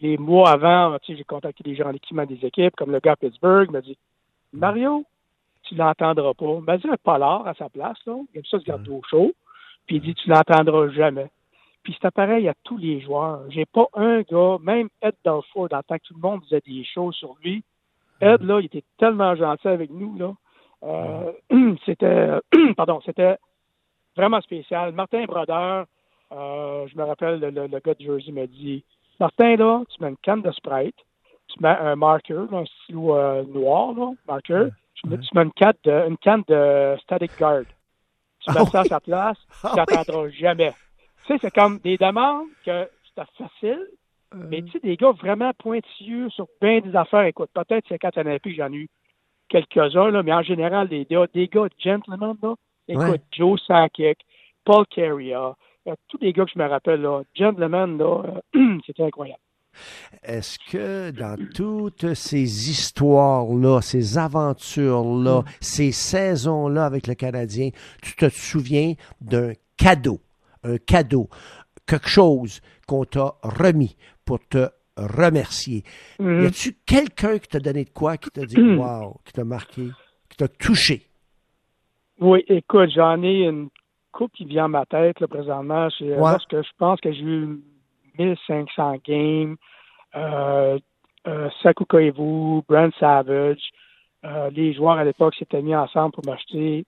les 0.02 0.18
mois 0.18 0.50
avant, 0.50 0.98
tu 1.00 1.14
sais, 1.14 1.18
j'ai 1.18 1.24
contacté 1.24 1.64
des 1.64 1.76
gens 1.76 1.88
en 1.88 1.94
équipement 1.94 2.26
des 2.26 2.46
équipes, 2.46 2.76
comme 2.76 2.92
le 2.92 3.00
gars 3.00 3.14
à 3.14 3.16
Pittsburgh, 3.16 3.72
m'a 3.72 3.82
dit 3.82 3.98
Mario, 4.52 5.06
tu 5.64 5.76
l'entendras 5.76 6.34
pas. 6.34 6.56
Il 6.58 6.64
m'a 6.64 6.78
dit 6.78 6.88
un 6.88 6.98
polar 7.02 7.48
à 7.48 7.54
sa 7.54 7.70
place, 7.70 7.98
là. 8.06 8.16
Il 8.34 8.40
aime 8.40 8.46
ça 8.46 8.60
se 8.60 8.66
garder 8.66 8.90
au 8.90 9.02
chaud. 9.10 9.34
Puis 9.88 9.98
il 9.98 10.02
dit 10.02 10.16
Tu 10.16 10.30
l'entendras 10.30 10.90
jamais. 10.90 11.30
Puis 11.84 11.98
c'est 12.02 12.12
pareil 12.12 12.48
à 12.48 12.54
tous 12.64 12.78
les 12.78 13.02
joueurs. 13.02 13.42
J'ai 13.50 13.66
pas 13.66 13.88
un 13.94 14.22
gars, 14.22 14.58
même 14.62 14.90
Ed 15.02 15.16
Dalford, 15.26 15.68
en 15.72 15.84
tant 15.84 15.98
que 15.98 16.04
tout 16.04 16.14
le 16.16 16.22
monde 16.22 16.42
disait 16.42 16.62
des 16.66 16.84
choses 16.86 17.16
sur 17.16 17.36
lui. 17.44 17.64
Ed, 18.22 18.42
là, 18.42 18.60
il 18.60 18.66
était 18.66 18.84
tellement 18.98 19.36
gentil 19.36 19.68
avec 19.68 19.90
nous, 19.92 20.18
là. 20.18 20.34
Euh, 20.84 21.32
c'était, 21.86 22.30
pardon, 22.78 23.02
c'était 23.06 23.38
vraiment 24.16 24.42
spécial. 24.42 24.94
Martin 24.94 25.26
Brodeur, 25.26 25.86
euh, 26.32 26.88
je 26.88 26.98
me 26.98 27.04
rappelle, 27.04 27.40
le, 27.40 27.50
le, 27.50 27.80
gars 27.80 27.94
de 27.94 28.02
Jersey 28.04 28.32
m'a 28.32 28.48
dit, 28.48 28.84
Martin, 29.20 29.56
là, 29.56 29.84
tu 29.90 30.02
mets 30.02 30.10
une 30.10 30.18
canne 30.18 30.42
de 30.42 30.52
Sprite, 30.52 30.96
tu 31.48 31.62
mets 31.62 31.70
un 31.70 31.96
marker, 31.96 32.46
un 32.52 32.66
stylo 32.66 33.16
euh, 33.16 33.44
noir, 33.44 33.94
là, 33.94 34.12
marker, 34.28 34.70
tu, 34.96 35.08
mets, 35.08 35.18
une, 35.36 35.52
canne 35.52 35.74
de, 35.84 36.08
une 36.10 36.18
canne 36.18 36.44
de 36.48 36.98
Static 37.02 37.32
Guard. 37.38 37.66
Tu 38.40 38.52
mets 38.52 38.60
ah 38.60 38.66
ça 38.66 38.80
à 38.82 38.84
sa 38.86 39.00
place, 39.00 39.38
tu 39.62 39.76
n'attendras 39.76 40.30
jamais. 40.30 40.74
Tu 41.26 41.34
sais, 41.34 41.40
c'est 41.42 41.54
comme 41.54 41.80
des 41.80 41.98
demandes 41.98 42.48
que 42.66 42.90
c'était 43.08 43.30
facile, 43.38 43.88
mais 44.34 44.62
tu 44.64 44.72
sais, 44.72 44.80
des 44.80 44.98
gars 44.98 45.12
vraiment 45.12 45.52
pointilleux 45.58 46.30
sur 46.30 46.48
bien 46.62 46.82
des 46.82 46.96
affaires. 46.96 47.24
Écoute, 47.26 47.50
peut-être 47.54 47.86
c'est 47.88 48.00
quand 48.00 48.18
en 48.18 48.40
plus, 48.40 48.56
j'en 48.56 48.72
ai 48.72 48.78
eu 48.78 48.90
quelques-uns, 49.50 50.10
là, 50.10 50.24
mais 50.24 50.34
en 50.34 50.42
général, 50.42 50.88
des, 50.88 51.06
des 51.06 51.48
gars 51.48 51.68
gentlemen, 51.80 52.36
là, 52.42 52.56
écoute, 52.88 53.22
Joe 53.32 53.62
Sakic, 53.66 54.20
Paul 54.66 54.86
Carrier, 54.88 55.38
tous 56.08 56.18
les 56.22 56.34
gars 56.34 56.46
que 56.46 56.52
je 56.54 56.60
me 56.60 56.68
rappelle, 56.68 57.02
là, 57.02 57.22
gentlemen, 57.36 57.98
là, 57.98 58.42
c'était 58.86 59.04
incroyable. 59.04 59.40
Est-ce 60.22 60.60
que 60.72 61.12
dans 61.12 61.36
toutes 61.54 62.14
ces 62.14 62.70
histoires-là, 62.70 63.82
ces 63.82 64.18
aventures-là, 64.18 65.42
mm. 65.42 65.46
ces 65.60 65.92
saisons-là 65.92 66.86
avec 66.86 67.08
le 67.08 67.16
Canadien, 67.16 67.70
tu 68.02 68.16
te 68.16 68.30
souviens 68.30 68.94
d'un 69.20 69.54
cadeau, 69.78 70.20
un 70.64 70.78
cadeau, 70.78 71.30
quelque 71.86 72.10
chose 72.10 72.62
qu'on 72.88 73.06
t'a 73.06 73.36
remis 73.44 73.96
pour 74.26 74.40
te 74.48 74.70
remercier. 74.98 75.84
Mm-hmm. 76.20 76.44
Y 76.44 76.46
a-tu 76.46 76.74
quelqu'un 76.86 77.40
qui 77.40 77.48
t'a 77.48 77.60
donné 77.60 77.86
de 77.86 77.90
quoi, 77.90 78.18
qui 78.18 78.30
t'a 78.30 78.46
dit 78.46 78.60
wow, 78.78 79.18
qui 79.26 79.34
t'a 79.34 79.44
marqué, 79.44 79.90
qui 80.30 80.38
t'a 80.38 80.48
touché? 80.48 81.04
Oui, 82.20 82.44
écoute, 82.48 82.92
j'en 82.96 83.22
ai 83.24 83.46
une 83.46 83.70
coupe 84.12 84.32
qui 84.34 84.46
vient 84.46 84.66
à 84.66 84.68
ma 84.70 84.86
tête 84.86 85.20
là, 85.20 85.28
présentement. 85.28 85.90
C'est 85.98 86.16
parce 86.18 86.46
que 86.46 86.62
je 86.62 86.70
pense 86.78 87.02
que 87.02 87.12
j'ai 87.12 87.22
eu 87.22 87.60
1500 88.18 88.98
games. 89.06 89.56
Euh, 90.16 90.78
euh, 91.28 91.50
Saku 91.62 91.86
Koivu, 91.86 92.62
Brent 92.68 92.92
Savage, 93.00 93.62
euh, 94.26 94.50
les 94.52 94.74
joueurs 94.74 94.98
à 94.98 95.04
l'époque 95.04 95.36
s'étaient 95.36 95.62
mis 95.62 95.76
ensemble 95.76 96.14
pour 96.14 96.26
m'acheter 96.26 96.86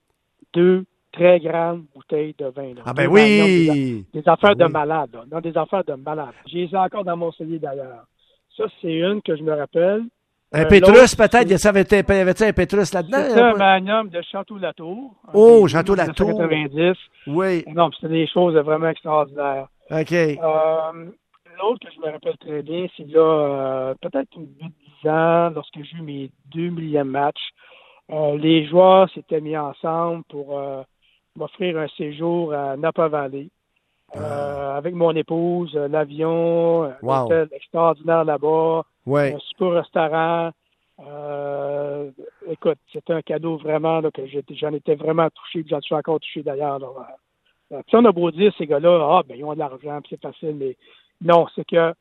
deux 0.52 0.84
très 1.16 1.40
grandes 1.40 1.84
bouteilles 1.94 2.34
de 2.38 2.46
vin. 2.46 2.74
Ah 2.84 2.92
ben 2.92 3.08
oui! 3.08 4.06
Des, 4.12 4.22
affaires 4.28 4.54
de 4.56 4.66
malade. 4.66 5.16
Non, 5.30 5.40
des 5.40 5.56
affaires 5.56 5.84
de 5.84 5.94
malade. 5.94 6.34
J'ai 6.46 6.66
les 6.66 6.76
encore 6.76 7.04
dans 7.04 7.16
mon 7.16 7.32
cellier 7.32 7.58
d'ailleurs. 7.58 8.04
Ça, 8.56 8.64
c'est 8.80 8.92
une 8.92 9.22
que 9.22 9.36
je 9.36 9.42
me 9.42 9.52
rappelle. 9.52 10.04
Un 10.52 10.62
euh, 10.62 10.68
Pétrus, 10.68 11.14
peut-être? 11.14 11.50
Y 11.50 11.66
avait-il 11.66 12.46
un 12.46 12.52
Pétrus 12.52 12.92
là-dedans? 12.92 13.18
C'est 13.28 13.40
un 13.40 13.54
magnum 13.54 14.08
de 14.08 14.22
Château-Latour. 14.22 15.14
Oh, 15.34 15.66
Château-Latour. 15.66 16.38
90. 16.38 16.96
Oui. 17.26 17.64
Non, 17.74 17.90
c'était 17.92 18.12
des 18.12 18.28
choses 18.28 18.54
vraiment 18.54 18.88
extraordinaires. 18.88 19.68
OK. 19.90 20.12
Euh, 20.12 20.36
l'autre 21.58 21.80
que 21.86 21.92
je 21.94 22.00
me 22.00 22.12
rappelle 22.12 22.38
très 22.38 22.62
bien, 22.62 22.86
c'est 22.96 23.08
là, 23.08 23.20
euh, 23.20 23.94
peut-être 24.00 24.28
8-10 25.04 25.10
ans, 25.10 25.50
lorsque 25.54 25.76
j'ai 25.82 25.96
eu 25.98 26.02
mes 26.02 26.30
deux 26.54 26.70
millième 26.70 27.08
matchs. 27.08 27.50
les 28.08 28.66
joueurs 28.68 29.10
s'étaient 29.10 29.40
mis 29.40 29.56
ensemble 29.56 30.22
pour 30.28 30.56
m'offrir 31.36 31.78
un 31.78 31.88
séjour 31.96 32.52
à 32.52 32.76
Napa 32.76 33.08
Valley. 33.08 33.48
Ah. 34.14 34.76
avec 34.76 34.94
mon 34.94 35.10
épouse, 35.16 35.74
l'avion, 35.74 36.84
un 36.84 36.96
hôtel 37.02 37.48
extraordinaire 37.52 38.24
là-bas 38.24 38.84
un 39.14 39.38
super 39.38 39.72
restaurant. 39.72 40.50
Euh, 41.06 42.10
écoute, 42.48 42.78
c'était 42.92 43.12
un 43.12 43.22
cadeau 43.22 43.56
vraiment 43.56 44.00
là, 44.00 44.10
que 44.10 44.22
j'en 44.50 44.72
étais 44.72 44.94
vraiment 44.94 45.28
touché, 45.30 45.64
j'en 45.68 45.80
suis 45.80 45.94
encore 45.94 46.20
touché 46.20 46.42
d'ailleurs. 46.42 46.80
Euh, 47.72 47.82
on 47.92 48.04
a 48.04 48.12
beau 48.12 48.30
dire, 48.30 48.52
ces 48.56 48.66
gars-là, 48.66 49.18
ah, 49.18 49.22
ben, 49.26 49.36
ils 49.36 49.44
ont 49.44 49.52
de 49.52 49.58
l'argent, 49.58 50.00
c'est 50.08 50.20
facile, 50.20 50.56
mais 50.56 50.76
non, 51.20 51.46
c'est 51.54 51.66
que 51.66 51.92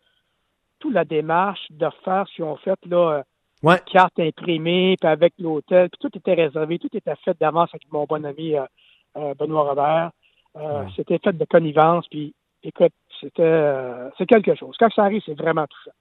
toute 0.80 0.94
la 0.94 1.04
démarche 1.04 1.68
de 1.72 1.88
faire 2.04 2.26
ce 2.28 2.36
qu'ils 2.36 2.46
ont 2.46 2.56
fait, 2.58 2.80
là, 2.86 3.24
ouais. 3.64 3.80
carte 3.92 4.20
imprimée, 4.20 4.96
puis 5.00 5.10
avec 5.10 5.34
l'hôtel, 5.40 5.90
puis 5.90 6.00
tout 6.00 6.18
était 6.18 6.34
réservé, 6.34 6.80
tout 6.80 6.96
était 6.96 7.16
fait 7.24 7.38
d'avance 7.40 7.70
avec 7.74 7.92
mon 7.92 8.06
bon 8.06 8.24
ami 8.26 8.56
euh, 8.56 8.62
euh 8.62 8.68
Benoît 9.16 9.70
Robert. 9.70 10.12
Euh, 10.58 10.86
c'était 10.96 11.20
fait 11.24 11.34
de 11.34 11.46
connivence, 11.46 12.08
puis 12.10 12.34
écoute, 12.64 12.94
c'était 13.20 13.72
c'est 14.18 14.26
quelque 14.26 14.56
chose. 14.56 14.76
Quand 14.80 14.90
ça 14.94 15.04
arrive, 15.04 15.22
c'est 15.26 15.38
vraiment 15.38 15.66
touchant. 15.68 15.92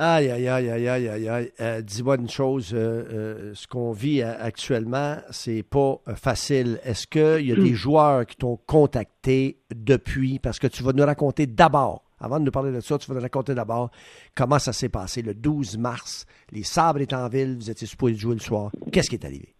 Aïe, 0.00 0.30
aïe, 0.30 0.46
aïe, 0.46 0.70
aïe, 0.70 0.88
aïe, 0.88 1.08
aïe, 1.08 1.28
aïe. 1.28 1.52
Euh, 1.58 1.82
dis-moi 1.82 2.18
une 2.18 2.30
chose, 2.30 2.72
euh, 2.72 2.76
euh, 2.78 3.52
ce 3.56 3.66
qu'on 3.66 3.90
vit 3.90 4.22
actuellement, 4.22 5.16
c'est 5.30 5.64
pas 5.64 5.96
facile. 6.14 6.78
Est-ce 6.84 7.08
qu'il 7.08 7.48
y 7.48 7.50
a 7.50 7.56
des 7.56 7.72
hmm. 7.72 7.74
joueurs 7.74 8.26
qui 8.26 8.36
t'ont 8.36 8.56
contacté 8.64 9.58
depuis? 9.74 10.38
Parce 10.38 10.60
que 10.60 10.68
tu 10.68 10.84
vas 10.84 10.92
nous 10.92 11.04
raconter 11.04 11.48
d'abord, 11.48 12.04
avant 12.20 12.38
de 12.38 12.44
nous 12.44 12.52
parler 12.52 12.70
de 12.70 12.78
ça, 12.78 12.96
tu 12.96 13.08
vas 13.08 13.16
nous 13.16 13.22
raconter 13.22 13.56
d'abord 13.56 13.90
comment 14.36 14.60
ça 14.60 14.72
s'est 14.72 14.88
passé 14.88 15.20
le 15.20 15.34
12 15.34 15.78
mars. 15.78 16.26
Les 16.52 16.62
sabres 16.62 17.00
étaient 17.00 17.16
en 17.16 17.28
ville, 17.28 17.56
vous 17.56 17.68
étiez 17.68 17.88
supposé 17.88 18.14
jouer 18.14 18.34
le 18.34 18.40
soir. 18.40 18.70
Qu'est-ce 18.92 19.10
qui 19.10 19.16
est 19.16 19.24
arrivé? 19.24 19.56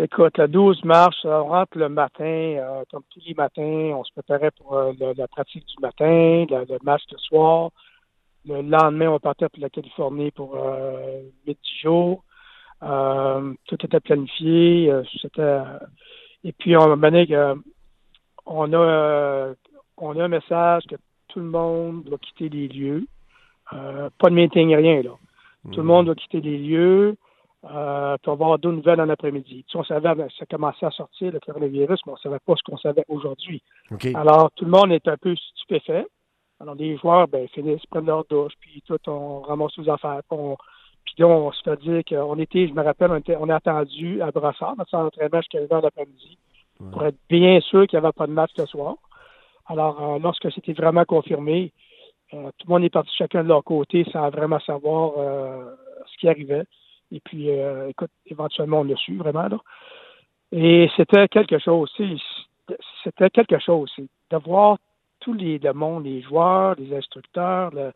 Écoute, 0.00 0.38
le 0.38 0.46
12 0.46 0.84
mars, 0.84 1.16
on 1.24 1.48
rentre 1.48 1.76
le 1.76 1.88
matin, 1.88 2.84
comme 2.90 3.02
tous 3.10 3.20
les 3.26 3.34
matins, 3.34 3.96
on 3.96 4.04
se 4.04 4.12
préparait 4.12 4.52
pour 4.52 4.80
la 5.00 5.28
pratique 5.28 5.66
du 5.66 5.82
matin, 5.82 6.46
le 6.48 6.84
match 6.84 7.02
de 7.10 7.16
soir. 7.18 7.70
Le 8.46 8.62
lendemain, 8.62 9.08
on 9.08 9.18
partait 9.18 9.48
pour 9.48 9.60
la 9.60 9.70
Californie 9.70 10.30
pour 10.30 10.56
euh, 10.56 11.20
8 11.46 11.58
jours. 11.82 12.22
Euh, 12.82 13.52
tout 13.66 13.84
était 13.84 14.00
planifié. 14.00 14.90
Euh, 14.90 15.02
c'était 15.20 15.58
et 16.44 16.52
puis 16.52 16.76
on 16.76 16.92
a 16.92 17.54
on 18.46 18.72
a 18.72 19.54
on 19.96 20.20
a 20.20 20.24
un 20.24 20.28
message 20.28 20.84
que 20.88 20.94
tout 21.28 21.40
le 21.40 21.46
monde 21.46 22.04
doit 22.04 22.18
quitter 22.18 22.48
les 22.48 22.68
lieux. 22.68 23.06
Euh, 23.72 24.08
pas 24.18 24.30
de 24.30 24.34
meeting, 24.34 24.74
rien 24.74 25.02
là. 25.02 25.10
Tout 25.72 25.78
le 25.78 25.82
mhm. 25.82 25.88
monde 25.88 26.06
doit 26.06 26.14
quitter 26.14 26.40
les 26.40 26.58
lieux. 26.58 27.16
Euh, 27.64 28.16
puis 28.22 28.30
on 28.30 28.36
va 28.36 28.44
avoir 28.44 28.58
deux 28.58 28.70
nouvelles 28.70 29.00
en 29.00 29.08
après-midi. 29.08 29.64
on 29.74 29.82
savait, 29.82 30.14
ça 30.38 30.46
commençait 30.46 30.86
à 30.86 30.90
sortir 30.90 31.32
le 31.32 31.40
coronavirus, 31.40 32.00
mais 32.06 32.12
on 32.12 32.16
ne 32.16 32.20
savait 32.20 32.38
pas 32.44 32.54
ce 32.56 32.62
qu'on 32.62 32.78
savait 32.78 33.04
aujourd'hui. 33.08 33.62
Alors, 34.14 34.50
tout 34.54 34.64
le 34.64 34.70
monde 34.70 34.92
est 34.92 35.08
un 35.08 35.16
peu 35.16 35.34
stupéfait. 35.34 36.06
Alors, 36.60 36.74
les 36.76 36.96
joueurs, 36.96 37.26
ben, 37.28 37.48
finissent, 37.48 37.84
prennent 37.86 38.06
leur 38.06 38.24
douche, 38.26 38.52
puis 38.60 38.82
tout, 38.86 38.98
on 39.08 39.40
ramasse 39.40 39.76
nos 39.78 39.90
affaires. 39.90 40.22
On, 40.30 40.56
puis 41.04 41.14
là, 41.18 41.26
on 41.28 41.50
se 41.52 41.62
fait 41.62 41.80
dire 41.80 42.02
qu'on 42.08 42.38
était, 42.38 42.68
je 42.68 42.72
me 42.74 42.82
rappelle, 42.82 43.10
on, 43.10 43.16
était, 43.16 43.36
on 43.36 43.48
a 43.48 43.56
attendu 43.56 44.20
à 44.22 44.30
Brassard, 44.30 44.76
notre 44.76 44.90
centre 44.90 45.04
d'entraînement 45.04 45.40
jusqu'à 45.40 45.60
1h 45.60 45.82
l'après-midi, 45.82 46.38
pour 46.92 47.04
être 47.04 47.16
bien 47.28 47.60
sûr 47.60 47.86
qu'il 47.86 47.98
n'y 47.98 48.04
avait 48.04 48.12
pas 48.12 48.26
de 48.26 48.32
match 48.32 48.50
ce 48.56 48.66
soir. 48.66 48.96
Alors, 49.66 50.02
euh, 50.02 50.18
lorsque 50.18 50.50
c'était 50.52 50.72
vraiment 50.72 51.04
confirmé, 51.04 51.72
euh, 52.34 52.50
tout 52.58 52.66
le 52.66 52.72
monde 52.72 52.84
est 52.84 52.90
parti 52.90 53.10
chacun 53.16 53.42
de 53.42 53.48
leur 53.48 53.64
côté 53.64 54.04
sans 54.12 54.28
vraiment 54.30 54.60
savoir 54.60 55.12
euh, 55.18 55.74
ce 56.06 56.18
qui 56.18 56.28
arrivait. 56.28 56.64
Et 57.10 57.20
puis, 57.20 57.48
écoute, 57.88 58.10
éventuellement, 58.26 58.80
on 58.80 58.84
l'a 58.84 58.96
su 58.96 59.16
vraiment. 59.16 59.48
Là. 59.48 59.58
Et 60.52 60.88
c'était 60.96 61.28
quelque 61.28 61.58
chose, 61.58 61.90
c'était 63.04 63.30
quelque 63.30 63.58
chose, 63.58 63.92
de 63.98 64.36
voir 64.36 64.78
tout 65.20 65.34
les, 65.34 65.58
le 65.58 65.72
monde, 65.72 66.04
les 66.04 66.22
joueurs, 66.22 66.74
les 66.78 66.96
instructeurs, 66.96 67.70
le, 67.74 67.92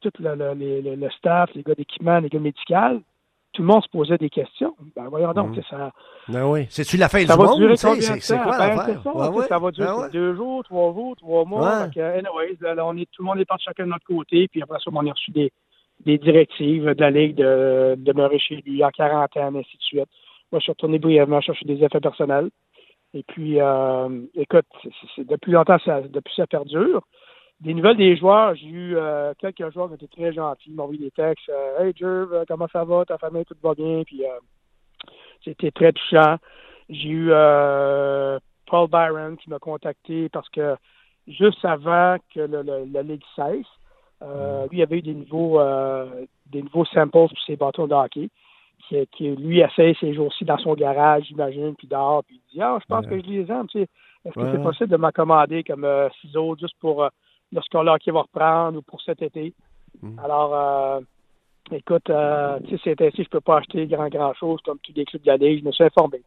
tout 0.00 0.12
le, 0.18 0.34
le, 0.34 0.94
le, 0.94 1.10
staff, 1.10 1.50
les 1.54 1.62
gars 1.62 1.74
d'équipement, 1.74 2.18
les 2.18 2.28
gars 2.28 2.38
médicaux, 2.38 3.00
tout 3.52 3.62
le 3.62 3.68
monde 3.68 3.82
se 3.82 3.88
posait 3.88 4.18
des 4.18 4.28
questions. 4.28 4.74
Ben 4.94 5.08
voyons 5.08 5.32
donc, 5.32 5.56
mmh. 5.56 5.62
ça. 5.70 5.92
Ben 6.28 6.44
oui. 6.44 6.66
C'est-tu 6.68 6.98
la 6.98 7.08
fin 7.08 7.24
du 7.24 7.26
monde? 7.26 7.76
C'est 7.76 8.36
quoi 8.36 8.58
ben, 8.58 8.76
l'affaire? 8.76 9.02
Ça, 9.02 9.48
ça 9.48 9.58
va 9.58 9.70
durer 9.70 9.86
ben 9.86 10.08
deux 10.10 10.34
jours, 10.34 10.62
trois 10.64 10.92
jours, 10.92 11.16
trois 11.16 11.44
mois? 11.46 11.88
anyways, 11.96 12.58
là, 12.60 12.84
on 12.84 12.96
est, 12.98 13.08
tout 13.10 13.22
le 13.22 13.26
monde 13.26 13.40
est 13.40 13.46
parti 13.46 13.64
chacun 13.64 13.84
de 13.84 13.90
notre 13.90 14.04
côté, 14.04 14.48
puis 14.48 14.60
après 14.60 14.78
ça, 14.84 14.90
on 14.92 15.06
a 15.06 15.10
reçu 15.10 15.30
des, 15.30 15.50
des 16.04 16.18
directives 16.18 16.84
de 16.84 17.00
la 17.00 17.10
Ligue 17.10 17.36
de, 17.36 17.94
de 17.96 18.04
demeurer 18.04 18.38
chez 18.38 18.56
lui 18.56 18.84
en 18.84 18.90
quarantaine, 18.90 19.56
ainsi 19.56 19.76
de 19.76 19.82
suite. 19.82 20.08
Moi, 20.52 20.60
je 20.60 20.64
suis 20.64 20.72
retourné 20.72 20.98
brièvement 20.98 21.40
chercher 21.40 21.64
des 21.64 21.82
effets 21.82 22.00
personnels. 22.00 22.50
Et 23.14 23.22
puis, 23.22 23.60
euh, 23.60 24.08
écoute, 24.34 24.66
depuis 25.18 25.52
longtemps, 25.52 25.78
ça, 25.84 26.02
depuis 26.02 26.34
ça 26.34 26.46
perdure. 26.46 27.02
Des 27.60 27.72
nouvelles 27.72 27.96
des 27.96 28.16
joueurs, 28.16 28.54
j'ai 28.54 28.66
eu 28.66 28.96
euh, 28.96 29.32
quelques 29.38 29.72
joueurs 29.72 29.88
qui 29.88 29.94
étaient 29.94 30.14
très 30.14 30.32
gentils, 30.32 30.68
ils 30.68 30.74
m'ont 30.74 30.82
envoyé 30.82 31.00
des 31.00 31.10
textes. 31.10 31.48
Euh, 31.48 31.84
hey 31.84 31.94
Jerv, 31.96 32.44
comment 32.46 32.68
ça 32.70 32.84
va? 32.84 33.04
Ta 33.06 33.16
famille, 33.16 33.46
tout 33.46 33.56
va 33.62 33.74
bien? 33.74 34.02
Puis 34.04 34.22
c'était 35.42 35.70
très 35.70 35.92
touchant. 35.92 36.36
J'ai 36.90 37.08
eu 37.08 37.30
Paul 38.66 38.88
Byron 38.90 39.36
qui 39.38 39.48
m'a 39.48 39.58
contacté 39.58 40.28
parce 40.28 40.48
que 40.50 40.76
juste 41.26 41.64
avant 41.64 42.18
que 42.34 42.40
la 42.40 43.02
Ligue 43.02 43.24
cesse, 43.34 43.66
mm. 44.20 44.68
lui 44.70 44.82
avait 44.82 44.98
eu 44.98 45.02
des 45.02 45.14
nouveaux 45.14 45.60
des 46.46 46.62
nouveaux 46.62 46.84
samples 46.86 47.10
pour 47.10 47.30
ses 47.46 47.56
bâtons 47.56 47.86
de 47.86 47.94
hockey 47.94 48.28
qui, 48.88 49.06
qui 49.12 49.28
lui 49.30 49.60
essaie 49.60 49.94
ces 50.00 50.14
jours-ci 50.14 50.44
dans 50.44 50.58
son 50.58 50.74
garage, 50.74 51.24
j'imagine, 51.24 51.74
puis 51.76 51.88
dehors, 51.88 52.24
puis 52.24 52.40
il 52.48 52.54
dit 52.54 52.62
Ah, 52.62 52.78
je 52.80 52.86
pense 52.86 53.06
que 53.06 53.18
je 53.18 53.26
les 53.26 53.50
aime, 53.50 53.66
tu 53.68 53.80
sais. 53.80 53.88
Est-ce 54.24 54.34
que 54.34 54.52
c'est 54.52 54.62
possible 54.62 54.90
de 54.90 54.96
m'accommader 54.96 55.62
comme 55.62 55.84
euh, 55.84 56.08
ciseaux 56.20 56.56
juste 56.58 56.74
pour 56.80 57.04
euh, 57.04 57.08
lorsqu'on 57.52 57.82
l'a 57.82 57.96
qui 57.98 58.10
va 58.10 58.22
reprendre 58.22 58.78
ou 58.78 58.82
pour 58.82 59.00
cet 59.00 59.22
été? 59.22 59.54
Mm. 60.02 60.18
Alors, 60.18 60.54
euh, 60.54 61.00
écoute, 61.70 62.10
euh, 62.10 62.58
tu 62.66 62.76
sais, 62.78 62.94
c'est 62.98 63.06
ainsi, 63.06 63.22
je 63.22 63.28
peux 63.28 63.40
pas 63.40 63.58
acheter 63.58 63.86
grand, 63.86 64.08
grand 64.08 64.34
chose 64.34 64.60
comme 64.64 64.78
tous 64.80 64.92
les 64.96 65.04
clubs 65.04 65.22
de 65.22 65.28
la 65.28 65.36
Ligue. 65.36 65.60
Je 65.60 65.64
me 65.64 65.72
suis 65.72 65.84
informé 65.84 66.22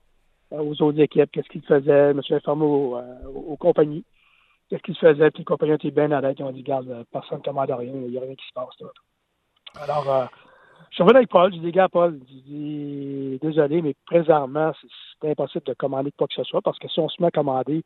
aux 0.51 0.81
autres 0.81 0.99
équipes, 0.99 1.29
qu'est-ce 1.31 1.49
qu'ils 1.49 1.61
faisaient. 1.63 2.11
Je 2.11 2.17
me 2.17 2.21
suis 2.21 2.33
informé 2.33 2.65
aux, 2.65 3.57
compagnies, 3.57 4.03
qu'est-ce 4.69 4.83
qu'ils 4.83 4.95
faisaient. 4.97 5.31
Puis 5.31 5.39
les 5.39 5.45
compagnies 5.45 5.73
étaient 5.73 5.91
bien 5.91 6.11
à 6.11 6.21
l'aide. 6.21 6.37
Ils 6.39 6.43
ont 6.43 6.51
dit, 6.51 6.59
regarde, 6.61 7.05
personne 7.11 7.39
ne 7.39 7.43
commande 7.43 7.69
rien, 7.71 7.91
il 7.93 8.11
n'y 8.11 8.17
a 8.17 8.21
rien 8.21 8.35
qui 8.35 8.47
se 8.47 8.53
passe. 8.53 8.79
Là. 8.79 8.87
Alors, 9.81 10.29
je 10.89 10.95
suis 10.95 11.03
revenu 11.03 11.17
avec 11.17 11.29
Paul, 11.29 11.53
j'ai 11.53 11.59
dit, 11.59 11.71
gars, 11.71 11.89
Paul, 11.89 12.19
j'ai 12.27 12.41
dit, 12.41 13.39
désolé, 13.41 13.81
mais 13.81 13.95
présentement, 14.05 14.71
c'est 15.21 15.29
impossible 15.31 15.65
de 15.65 15.73
commander 15.73 16.11
quoi 16.17 16.27
que 16.27 16.33
ce 16.33 16.43
soit 16.43 16.61
parce 16.61 16.79
que 16.79 16.87
si 16.87 16.99
on 16.99 17.09
se 17.09 17.21
met 17.21 17.27
à 17.27 17.31
commander, 17.31 17.83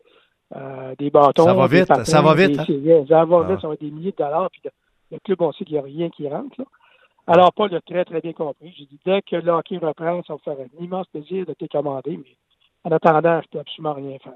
euh, 0.56 0.94
des 1.00 1.10
bâtons. 1.10 1.46
Ça 1.46 1.54
va 1.54 1.68
des 1.68 1.80
vite, 1.80 1.88
patins, 1.88 2.06
ça 2.06 2.22
va 2.22 2.36
vite, 2.36 2.62
des- 2.68 2.92
hein? 2.94 3.06
Ça 3.10 3.26
va 3.26 3.38
Ah. 3.44 3.50
vite, 3.52 3.62
ça 3.62 3.68
va 3.68 3.74
être 3.74 3.82
des 3.82 3.92
milliers 3.92 4.12
de 4.12 4.18
dollars. 4.18 4.50
Puis 4.52 4.62
le, 4.64 4.70
le 5.12 5.20
club, 5.20 5.42
on 5.42 5.52
sait 5.52 5.66
qu'il 5.66 5.74
n'y 5.74 5.80
a 5.80 5.84
rien 5.84 6.10
qui 6.10 6.28
rentre. 6.30 6.56
Là. 6.60 6.66
Alors, 7.26 7.52
Paul 7.54 7.74
a 7.74 7.82
très, 7.82 8.06
très 8.06 8.22
bien 8.22 8.34
compris. 8.34 8.74
J'ai 8.78 8.86
dit, 8.86 9.00
dès 9.06 9.22
que 9.24 9.36
le 9.38 9.52
hockey 9.52 9.78
reprend, 9.78 10.22
ça 10.24 10.34
va 10.34 10.36
me 10.36 10.56
faire 10.56 10.66
un 10.66 10.84
immense 10.84 11.08
plaisir 11.08 11.46
de 11.46 11.54
te 11.54 11.66
commander, 11.66 12.18
mais 12.18 12.36
en 12.84 12.92
attendant, 12.92 13.42
je 13.42 13.48
peux 13.50 13.60
absolument 13.60 13.94
rien 13.94 14.18
faire. 14.20 14.34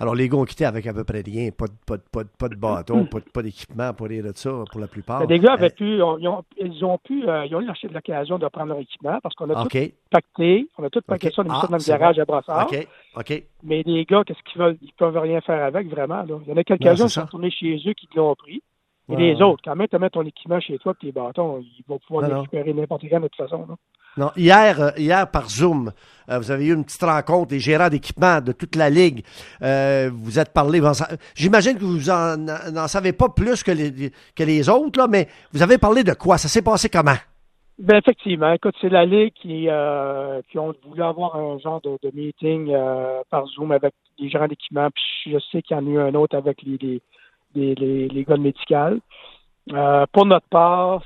Alors, 0.00 0.14
les 0.14 0.28
gars 0.28 0.36
ont 0.38 0.44
quitté 0.44 0.64
avec 0.64 0.86
à 0.86 0.92
peu 0.94 1.02
près 1.04 1.20
rien. 1.22 1.50
Pas 1.50 1.66
de, 1.66 1.72
pas 1.86 1.96
de, 1.96 2.02
pas 2.12 2.22
de, 2.22 2.28
pas 2.38 2.48
de 2.48 2.54
bâton, 2.54 3.04
pas 3.06 3.18
de- 3.18 3.24
pas 3.30 3.42
d'équipement 3.42 3.92
pour 3.94 4.06
rire 4.06 4.22
de 4.24 4.32
ça, 4.34 4.50
pour 4.70 4.80
la 4.80 4.86
plupart. 4.86 5.26
Les 5.26 5.40
gars 5.40 5.50
Euh, 5.50 5.54
avaient 5.54 5.70
pu, 5.70 6.00
on- 6.02 6.18
ils 6.18 6.28
ont, 6.28 6.44
ils 6.56 6.84
ont 6.84 6.98
pu, 6.98 7.28
euh, 7.28 7.46
ils 7.46 7.54
ont 7.56 7.60
eu 7.60 7.66
l'occasion 7.92 8.38
de 8.38 8.46
prendre 8.48 8.68
leur 8.68 8.78
équipement 8.78 9.18
parce 9.22 9.34
qu'on 9.34 9.50
a 9.50 9.62
tout 9.64 9.68
pacté, 10.10 10.68
on 10.78 10.84
a 10.84 10.90
tout 10.90 11.00
pacté 11.02 11.28
Ok. 11.28 11.32
ça, 11.34 11.42
on 11.44 11.50
a 11.50 11.60
Ah, 11.62 11.66
dans 11.66 11.76
le 11.76 11.80
c'est 11.80 11.98
garage 11.98 12.18
à 12.18 12.24
Brassard. 12.24 12.68
OK, 12.70 12.86
OK. 13.16 13.42
Mais 13.64 13.82
les 13.84 14.04
gars, 14.04 14.22
qu'est-ce 14.24 14.42
qu'ils 14.50 14.60
veulent? 14.62 14.78
Ils 14.82 14.92
peuvent 14.92 15.18
rien 15.18 15.40
faire 15.40 15.64
avec, 15.64 15.88
vraiment. 15.88 16.22
Là. 16.22 16.38
Il 16.46 16.48
y 16.48 16.52
en 16.52 16.56
a 16.56 16.64
quelques-uns 16.64 16.94
qui 17.06 17.08
sont 17.12 17.22
retournés 17.22 17.50
chez 17.50 17.74
eux 17.86 17.92
qui 17.94 18.08
l'ont 18.14 18.34
pris. 18.36 18.62
Et 19.10 19.16
les 19.16 19.40
autres, 19.40 19.62
quand 19.64 19.74
même, 19.74 19.88
tu 19.88 19.98
mets 19.98 20.10
ton 20.10 20.22
équipement 20.22 20.60
chez 20.60 20.78
toi 20.78 20.92
et 21.02 21.06
tes 21.06 21.12
bâtons, 21.12 21.60
ils 21.60 21.82
vont 21.88 21.98
pouvoir 21.98 22.28
Non, 22.28 22.40
récupérer 22.40 22.74
n'importe 22.74 23.02
quand 23.08 23.20
de 23.20 23.28
toute 23.28 23.36
façon. 23.36 23.66
Là. 23.66 23.74
Non, 24.18 24.30
hier, 24.36 24.80
euh, 24.80 24.90
hier 24.96 25.30
par 25.30 25.48
Zoom, 25.48 25.92
euh, 26.28 26.38
vous 26.38 26.50
avez 26.50 26.66
eu 26.66 26.74
une 26.74 26.84
petite 26.84 27.04
rencontre 27.04 27.50
des 27.50 27.60
gérants 27.60 27.88
d'équipement 27.88 28.40
de 28.40 28.50
toute 28.50 28.74
la 28.74 28.90
ligue. 28.90 29.24
Euh, 29.62 30.10
vous 30.12 30.40
êtes 30.40 30.52
parlé. 30.52 30.80
J'imagine 31.36 31.78
que 31.78 31.84
vous 31.84 32.10
en, 32.10 32.36
n'en 32.36 32.88
savez 32.88 33.12
pas 33.12 33.28
plus 33.28 33.62
que 33.62 33.70
les, 33.70 34.10
que 34.34 34.42
les 34.42 34.68
autres, 34.68 34.98
là, 34.98 35.06
mais 35.06 35.28
vous 35.52 35.62
avez 35.62 35.78
parlé 35.78 36.02
de 36.02 36.14
quoi? 36.14 36.36
Ça 36.36 36.48
s'est 36.48 36.62
passé 36.62 36.88
comment? 36.88 37.16
Ben 37.78 37.98
effectivement, 37.98 38.52
écoute, 38.52 38.74
c'est 38.80 38.88
la 38.88 39.04
Ligue 39.04 39.32
qui, 39.40 39.68
euh, 39.68 40.42
qui 40.50 40.58
ont 40.58 40.74
voulu 40.84 41.00
avoir 41.00 41.36
un 41.36 41.58
genre 41.60 41.80
de, 41.80 41.96
meeting 42.12 42.74
par 43.30 43.46
Zoom 43.46 43.70
avec 43.70 43.94
les 44.18 44.28
gérants 44.28 44.48
d'équipement. 44.48 44.88
Je 45.24 45.38
sais 45.52 45.62
qu'il 45.62 45.76
y 45.76 45.80
en 45.80 45.86
a 45.86 45.90
eu 45.90 46.00
un 46.00 46.14
autre 46.14 46.36
avec 46.36 46.60
les, 46.62 47.00
les, 47.54 48.24
gars 48.28 48.36
de 48.36 48.42
médical. 48.42 48.98
Pour 50.12 50.26
notre 50.26 50.48
part, 50.48 51.04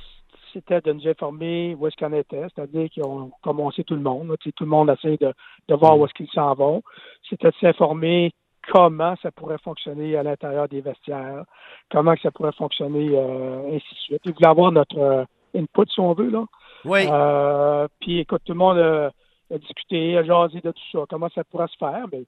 c'était 0.52 0.80
de 0.80 0.92
nous 0.92 1.06
informer 1.08 1.74
où 1.74 1.86
est-ce 1.86 1.96
qu'on 1.96 2.12
était, 2.12 2.46
c'est-à-dire 2.54 2.88
qu'on, 2.94 3.30
comme 3.42 3.60
on 3.60 3.70
sait 3.70 3.84
tout 3.84 3.94
le 3.94 4.00
monde, 4.00 4.34
tout 4.40 4.64
le 4.64 4.70
monde 4.70 4.90
essaie 4.90 5.16
de, 5.16 5.32
de 5.68 5.74
voir 5.74 5.98
où 5.98 6.04
est-ce 6.04 6.14
qu'ils 6.14 6.30
s'en 6.30 6.54
vont. 6.54 6.82
C'était 7.28 7.50
de 7.50 7.56
s'informer 7.60 8.32
comment 8.70 9.14
ça 9.22 9.30
pourrait 9.30 9.58
fonctionner 9.58 10.16
à 10.16 10.22
l'intérieur 10.22 10.68
des 10.68 10.80
vestiaires, 10.80 11.44
comment 11.90 12.14
que 12.14 12.20
ça 12.20 12.30
pourrait 12.30 12.52
fonctionner, 12.52 13.10
euh, 13.12 13.68
ainsi 13.68 13.94
de 13.94 13.98
suite. 13.98 14.22
Ils 14.24 14.32
voulaient 14.32 14.48
avoir 14.48 14.72
notre 14.72 14.98
euh, 14.98 15.24
input, 15.54 15.90
si 15.90 16.00
on 16.00 16.12
veut, 16.14 16.30
là. 16.30 16.44
Oui. 16.84 17.06
Euh, 17.10 17.86
puis 18.00 18.20
écoute, 18.20 18.42
tout 18.44 18.52
le 18.52 18.58
monde 18.58 18.78
a, 18.78 19.10
a 19.52 19.58
discuté, 19.58 20.16
a 20.16 20.24
jasé 20.24 20.60
de 20.60 20.70
tout 20.70 20.82
ça, 20.92 21.04
comment 21.08 21.28
ça 21.34 21.44
pourrait 21.44 21.68
se 21.68 21.76
faire. 21.76 22.06
Mais 22.12 22.24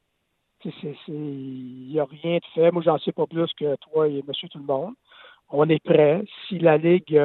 il 1.08 1.88
n'y 1.90 2.00
a 2.00 2.04
rien 2.04 2.36
de 2.36 2.44
fait. 2.54 2.70
Moi, 2.70 2.82
j'en 2.82 2.98
sais 2.98 3.12
pas 3.12 3.26
plus 3.26 3.52
que 3.58 3.76
toi 3.76 4.08
et 4.08 4.24
monsieur 4.26 4.48
tout 4.48 4.58
le 4.58 4.64
monde. 4.64 4.94
On 5.50 5.68
est 5.68 5.82
prêt. 5.82 6.24
Si 6.48 6.58
la 6.58 6.78
Ligue 6.78 7.20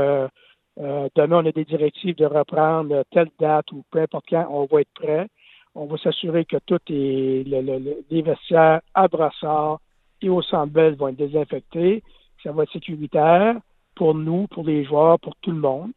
euh, 0.79 1.09
demain 1.15 1.43
on 1.43 1.45
a 1.45 1.51
des 1.51 1.65
directives 1.65 2.15
de 2.15 2.25
reprendre 2.25 3.03
telle 3.11 3.29
date 3.39 3.71
ou 3.71 3.83
peu 3.91 3.99
importe 3.99 4.25
quand, 4.29 4.47
on 4.49 4.65
va 4.65 4.81
être 4.81 4.93
prêt. 4.93 5.27
On 5.75 5.85
va 5.85 5.97
s'assurer 5.97 6.45
que 6.45 6.57
tout 6.65 6.79
est 6.89 7.43
le, 7.47 7.61
le- 7.61 7.79
le- 7.79 8.03
les 8.09 8.21
vestiaires 8.21 8.81
à 8.93 9.07
brassard 9.07 9.79
et 10.21 10.29
au 10.29 10.41
Bell 10.67 10.95
vont 10.95 11.09
être 11.09 11.15
désinfectés. 11.17 12.03
Ça 12.43 12.51
va 12.51 12.63
être 12.63 12.71
sécuritaire 12.71 13.55
pour 13.95 14.15
nous, 14.15 14.47
pour 14.47 14.63
les 14.65 14.83
joueurs, 14.83 15.19
pour 15.19 15.35
tout 15.37 15.51
le 15.51 15.59
monde. 15.59 15.91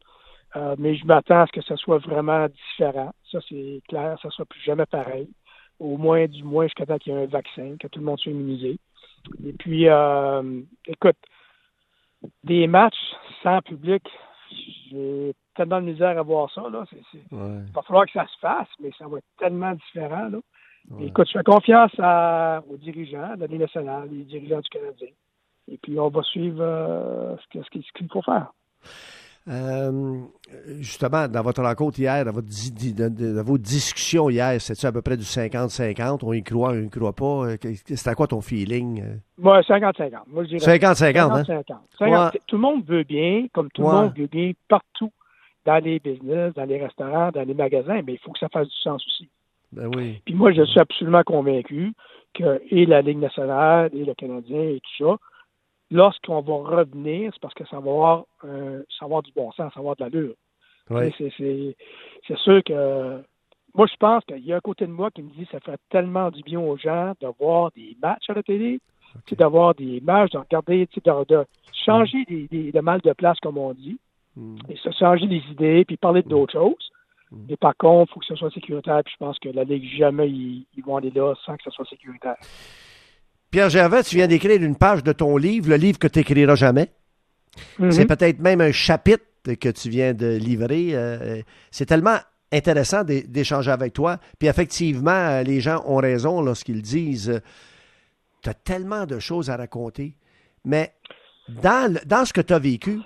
Euh, 0.56 0.76
mais 0.78 0.94
je 0.96 1.06
m'attends 1.06 1.40
à 1.42 1.46
ce 1.46 1.52
que 1.52 1.62
ça 1.62 1.76
soit 1.76 1.98
vraiment 1.98 2.46
différent. 2.48 3.12
Ça, 3.30 3.38
c'est 3.48 3.80
clair, 3.88 4.18
ça 4.20 4.28
ne 4.28 4.32
sera 4.32 4.44
plus 4.44 4.60
jamais 4.60 4.86
pareil. 4.86 5.28
Au 5.80 5.96
moins, 5.96 6.26
du 6.26 6.42
moins, 6.44 6.66
jusqu'à 6.66 6.84
temps 6.86 6.98
qu'il 6.98 7.12
y 7.12 7.16
ait 7.16 7.22
un 7.22 7.26
vaccin, 7.26 7.76
que 7.80 7.88
tout 7.88 8.00
le 8.00 8.04
monde 8.04 8.18
soit 8.18 8.32
immunisé. 8.32 8.76
Et 9.46 9.52
puis, 9.54 9.88
euh, 9.88 10.60
écoute, 10.86 11.16
des 12.44 12.66
matchs 12.66 13.14
sans 13.42 13.60
public, 13.62 14.02
j'ai 14.90 15.32
tellement 15.54 15.80
de 15.80 15.86
misère 15.86 16.18
à 16.18 16.22
voir 16.22 16.50
ça. 16.52 16.62
Là. 16.70 16.84
Ouais, 16.92 16.98
il 17.66 17.72
va 17.72 17.82
falloir 17.82 18.06
que 18.06 18.12
ça 18.12 18.26
se 18.26 18.38
fasse, 18.38 18.68
mais 18.80 18.90
ça 18.98 19.06
va 19.06 19.18
être 19.18 19.24
tellement 19.38 19.72
différent. 19.72 20.28
Là. 20.28 20.38
ouais. 20.90 21.06
Écoute, 21.06 21.26
je 21.28 21.38
fais 21.38 21.44
confiance 21.44 21.92
à- 21.98 22.62
aux 22.68 22.76
dirigeants 22.76 23.34
de 23.34 23.40
la 23.40 23.46
Ligue 23.46 23.60
nationale, 23.60 24.08
les 24.10 24.24
dirigeants 24.24 24.60
du 24.60 24.68
Canadien. 24.68 25.08
Et 25.68 25.78
puis, 25.78 25.98
on 25.98 26.08
va 26.08 26.22
suivre 26.22 26.60
euh, 26.60 27.36
qu'il 27.50 27.64
ce 27.64 27.92
qu'il 27.92 28.08
faut 28.10 28.22
faire. 28.22 28.52
Euh, 29.48 30.20
justement, 30.80 31.26
dans 31.28 31.42
votre 31.42 31.62
rencontre 31.62 31.98
hier, 31.98 32.24
dans, 32.24 32.30
votre 32.32 32.46
dans- 32.46 33.42
vos 33.44 33.58
discussions 33.58 34.30
hier, 34.30 34.60
c'était 34.60 34.86
à 34.86 34.92
peu 34.92 35.02
près 35.02 35.16
du 35.16 35.24
50-50? 35.24 36.20
On 36.22 36.32
y 36.32 36.42
croit, 36.42 36.70
on 36.72 36.82
y 36.82 36.88
croit 36.90 37.12
pas? 37.12 37.46
Euh, 37.48 37.56
C'était 37.86 38.14
quoi 38.14 38.26
ton 38.28 38.40
feeling? 38.40 39.02
euh? 39.02 39.16
Moi, 39.38 39.60
50-50. 39.62 40.10
Moi, 40.28 40.44
je 40.44 40.56
dirais 40.56 40.78
50-50, 40.78 41.32
hein? 41.32 41.42
50-50. 41.42 41.64
50. 41.98 42.34
Ouais. 42.34 42.40
Tout 42.46 42.56
le 42.56 42.62
monde 42.62 42.84
veut 42.86 43.02
bien, 43.04 43.46
comme 43.52 43.68
tout 43.70 43.82
Ouais. 43.82 43.88
le 43.90 43.94
monde 44.02 44.12
veut 44.16 44.26
bien 44.28 44.52
partout, 44.68 45.10
dans 45.64 45.82
les 45.82 45.98
business, 45.98 46.54
dans 46.54 46.64
les 46.64 46.80
restaurants, 46.82 47.30
dans 47.32 47.42
les 47.46 47.54
magasins, 47.54 48.00
mais 48.06 48.14
il 48.14 48.18
faut 48.18 48.32
que 48.32 48.38
ça 48.38 48.48
fasse 48.48 48.68
du 48.68 48.76
sens 48.76 49.04
aussi. 49.06 49.28
Ben 49.72 49.88
oui. 49.96 50.20
Puis 50.24 50.34
moi, 50.34 50.52
je 50.52 50.62
suis 50.64 50.78
absolument 50.80 51.22
convaincu 51.24 51.92
que 52.34 52.60
et 52.70 52.84
la 52.86 53.00
Ligue 53.02 53.18
nationale 53.18 53.90
et 53.94 54.04
le 54.04 54.14
Canadien 54.14 54.60
et 54.60 54.80
tout 54.98 55.04
ça, 55.04 55.16
lorsqu'on 55.92 56.40
va 56.40 56.54
revenir, 56.54 57.30
c'est 57.32 57.40
parce 57.40 57.54
que 57.54 57.66
ça 57.66 57.76
va 57.76 57.90
avoir, 57.90 58.24
euh, 58.44 58.82
ça 58.98 59.00
va 59.02 59.06
avoir 59.06 59.22
du 59.22 59.32
bon 59.32 59.50
sens, 59.52 59.72
ça 59.72 59.76
va 59.76 59.80
avoir 59.80 59.96
de 59.96 60.02
l'allure. 60.04 60.34
Oui. 60.90 61.12
C'est- 61.16 62.36
sûr 62.36 62.62
que 62.64 63.22
moi, 63.74 63.86
je 63.86 63.96
pense 63.96 64.24
qu'il 64.24 64.44
y 64.44 64.52
a 64.52 64.56
un 64.56 64.60
côté 64.60 64.86
de 64.86 64.92
moi 64.92 65.10
qui 65.10 65.22
me 65.22 65.30
dit 65.30 65.44
que 65.46 65.52
ça 65.52 65.60
ferait 65.60 65.78
tellement 65.90 66.30
du 66.30 66.42
bien 66.42 66.60
aux 66.60 66.76
gens 66.76 67.12
de 67.20 67.28
voir 67.38 67.70
des 67.76 67.96
matchs 68.02 68.28
à 68.28 68.34
la 68.34 68.42
télé, 68.42 68.80
d'avoir 69.32 69.74
des 69.74 70.00
matchs, 70.00 70.32
de 70.32 70.38
regarder, 70.38 70.86
de, 70.86 71.24
de 71.24 71.44
changer 71.72 72.24
des, 72.28 72.48
des, 72.48 72.72
de 72.72 72.80
mal 72.80 73.00
de 73.00 73.12
place, 73.12 73.38
comme 73.40 73.58
on 73.58 73.72
dit, 73.72 73.98
Mm. 74.34 74.56
et 74.70 74.76
se 74.76 74.90
changer 74.92 75.26
des 75.26 75.42
idées, 75.50 75.84
puis 75.84 75.98
parler 75.98 76.22
d'autres 76.22 76.54
choses. 76.54 76.90
Mm. 77.30 77.36
Mais 77.50 77.56
par 77.56 77.76
contre, 77.76 78.10
il 78.10 78.14
faut 78.14 78.20
que 78.20 78.26
ce 78.26 78.34
soit 78.36 78.50
sécuritaire, 78.50 79.02
puis 79.04 79.12
je 79.12 79.18
pense 79.24 79.38
que 79.38 79.50
la 79.50 79.64
Ligue, 79.64 79.84
jamais 79.98 80.28
ils, 80.30 80.66
ils 80.74 80.82
vont 80.82 80.96
aller 80.96 81.10
là 81.10 81.34
sans 81.44 81.54
que 81.56 81.62
ce 81.64 81.70
soit 81.70 81.84
sécuritaire. 81.84 82.36
Pierre 83.52 83.68
Gervais, 83.70 84.02
tu 84.02 84.16
viens 84.16 84.26
d'écrire 84.26 84.60
une 84.62 84.74
page 84.76 85.04
de 85.04 85.12
ton 85.12 85.36
livre, 85.36 85.68
le 85.68 85.76
livre 85.76 85.98
que 85.98 86.08
tu 86.08 86.18
n'écriras 86.18 86.56
jamais. 86.56 86.88
C'est 87.78 88.00
Mhm. 88.00 88.06
peut-être 88.06 88.38
même 88.40 88.60
un 88.62 88.72
chapitre 88.72 89.22
que 89.60 89.68
tu 89.68 89.88
viens 89.90 90.14
de 90.14 90.36
livrer. 90.36 90.90
euh, 90.94 91.42
c'est 91.70 91.86
tellement 91.86 92.16
intéressant 92.50 93.04
d'é- 93.04 93.22
d'échanger 93.22 93.70
avec 93.70 93.92
toi. 93.92 94.18
Puis 94.38 94.48
effectivement, 94.48 95.10
euh, 95.10 95.42
les 95.42 95.60
gens 95.60 95.82
ont 95.86 95.96
raison 95.96 96.40
lorsqu'ils 96.42 96.82
disent 96.82 97.40
tu 98.42 98.48
as 98.48 98.54
tellement 98.54 99.04
de 99.06 99.18
choses 99.18 99.50
à 99.50 99.56
raconter. 99.56 100.14
Mais 100.64 100.92
dans, 101.48 101.92
le- 101.92 102.00
dans 102.06 102.24
ce 102.24 102.32
que 102.32 102.40
tu 102.40 102.52
as 102.54 102.58
vécu, 102.58 102.98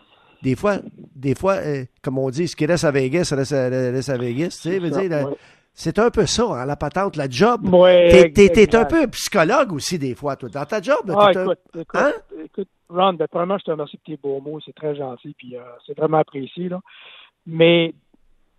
des 0.42 0.54
fois, 0.54 0.78
des 1.14 1.34
fois 1.34 1.54
euh, 1.54 1.84
comme 2.02 2.18
on 2.18 2.30
dit, 2.30 2.46
ce 2.46 2.54
qui 2.54 2.66
reste 2.66 2.84
à 2.84 2.90
Vegas 2.92 3.32
reste 3.34 3.52
à, 3.52 3.68
reste 3.68 4.08
à 4.10 4.16
Vegas. 4.16 4.58
Tu 4.62 4.70
sais, 4.70 4.78
veut 4.78 4.92
Ça, 4.92 5.00
dire, 5.00 5.12
euh. 5.12 5.30
C'est 5.78 5.98
un 5.98 6.10
peu 6.10 6.24
ça, 6.24 6.44
hein, 6.44 6.64
la 6.64 6.74
patente, 6.74 7.16
la 7.16 7.28
job. 7.28 7.68
Ouais, 7.72 8.30
T'es- 8.32 8.74
un 8.74 8.86
peu 8.86 9.06
psychologue 9.08 9.72
aussi, 9.74 9.98
des 9.98 10.14
fois, 10.14 10.34
toi. 10.34 10.48
Dans 10.48 10.64
ta 10.64 10.80
job, 10.80 10.98
Ah, 11.14 11.26
un- 11.26 11.30
écoute, 11.30 11.58
écoute, 11.74 11.86
Hein? 11.94 12.12
écoute, 12.42 12.68
Ron, 12.88 13.12
ben, 13.12 13.26
premièrement, 13.28 13.58
je 13.58 13.64
te 13.64 13.70
remercie 13.70 13.98
pour 13.98 14.04
tes 14.06 14.16
beaux 14.16 14.40
mots, 14.40 14.58
c'est 14.64 14.74
très 14.74 14.96
gentil, 14.96 15.34
puis 15.36 15.54
euh, 15.54 15.60
c'est 15.86 15.96
vraiment 15.96 16.16
apprécié, 16.18 16.70
là. 16.70 16.80
Mais, 17.46 17.94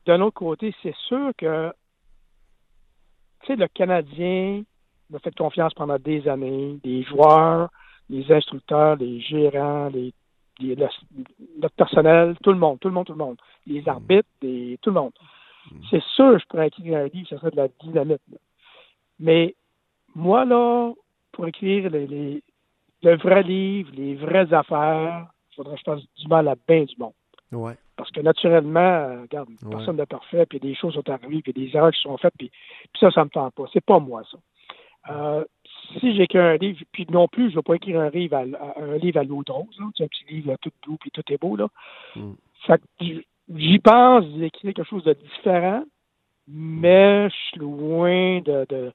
d'un 0.06 0.22
autre 0.22 0.36
côté, 0.36 0.76
c'est 0.84 0.96
sûr 1.08 1.32
que, 1.38 1.72
tu 3.42 3.48
sais, 3.48 3.56
le 3.56 3.68
Canadien 3.68 4.62
m'a 5.10 5.20
fait 5.20 5.36
confiance 5.36 5.74
pendant 5.74 5.98
des 5.98 6.28
années, 6.28 6.80
des 6.84 7.02
joueurs, 7.04 7.70
les 8.10 8.32
instructeurs, 8.32 8.96
les 8.98 9.22
gérants, 9.22 9.90
les, 9.90 10.14
les- 10.60 10.76
le- 10.76 10.88
notre 11.60 11.76
personnel, 11.76 12.36
tout 12.44 12.52
le 12.52 12.60
monde, 12.60 12.80
tout 12.80 12.90
le 12.90 12.94
monde, 12.94 13.06
tout 13.08 13.14
le 13.14 13.18
monde, 13.18 13.38
les 13.66 13.88
arbitres, 13.90 14.30
les- 14.44 14.78
tout 14.84 14.92
le 14.92 15.00
monde. 15.00 15.14
C'est 15.90 16.04
sûr, 16.16 16.40
je 16.40 16.46
pourrais 16.46 16.68
écrire 16.68 17.00
un 17.00 17.08
livre, 17.08 17.28
ce 17.30 17.38
serait 17.38 17.52
de 17.52 17.56
la 17.58 17.68
dynamite. 17.82 18.22
là. 18.32 18.38
Mais, 19.20 19.56
moi, 20.16 20.46
là, 20.46 20.94
pour 21.32 21.48
écrire 21.48 21.90
les, 21.90 22.08
les- 22.08 22.44
le 23.04 23.16
vrai 23.18 23.44
livre, 23.44 23.92
les 23.94 24.16
vraies 24.16 24.52
affaires, 24.54 25.28
il 25.52 25.56
faudrait 25.56 25.76
que 25.76 25.80
je 25.80 25.92
fasse 25.92 26.02
du 26.18 26.28
mal 26.28 26.48
à 26.48 26.56
bien 26.68 26.84
du 26.84 26.96
monde. 26.98 27.14
Ouais. 27.52 27.76
Parce 27.96 28.12
que 28.12 28.20
naturellement, 28.22 29.22
regarde, 29.22 29.50
Ouais. 29.50 29.70
personne 29.72 29.98
n'est 29.98 30.06
parfait, 30.06 30.46
puis 30.46 30.60
des 30.60 30.76
choses 30.76 30.94
sont 30.94 31.10
arrivées, 31.10 31.42
puis 31.42 31.54
des 31.54 31.76
erreurs 31.76 31.92
qui 31.92 32.02
sont 32.02 32.18
faites, 32.18 32.34
puis, 32.38 32.50
puis 32.50 33.00
ça, 33.00 33.12
ça 33.12 33.24
me 33.24 33.30
tente 33.30 33.54
pas. 33.56 33.66
C'est 33.74 33.84
pas 33.86 34.00
moi, 34.00 34.24
ça. 34.32 34.38
Euh, 35.10 35.46
si 36.00 36.16
j'écris 36.16 36.38
un 36.40 36.58
livre, 36.58 36.82
puis 36.92 37.08
non 37.10 37.28
plus, 37.28 37.46
je 37.46 37.56
ne 37.56 37.56
vais 37.60 37.64
pas 37.64 37.76
écrire 37.76 38.02
un 38.02 38.10
livre 38.10 38.36
à, 38.36 38.40
à- 38.42 38.82
un 38.82 38.98
livre 38.98 39.20
à 39.20 39.24
l'eau 39.24 39.42
un 39.48 40.08
petit 40.08 40.26
livre 40.30 40.50
là, 40.52 40.58
tout 40.58 40.72
doux, 40.86 40.98
puis 41.00 41.12
tout 41.12 41.24
est 41.32 41.40
beau, 41.42 41.56
là. 41.56 41.68
Mm. 42.16 42.34
Que 42.68 42.74
j- 43.00 43.26
j'y 43.56 43.80
pense 43.80 44.26
d'écrire 44.34 44.74
quelque 44.74 44.90
chose 44.90 45.04
de 45.04 45.14
différent, 45.14 45.84
mais 46.48 47.30
je 47.30 47.36
suis 47.50 47.60
loin 47.60 48.42
de, 48.42 48.66
de 48.70 48.92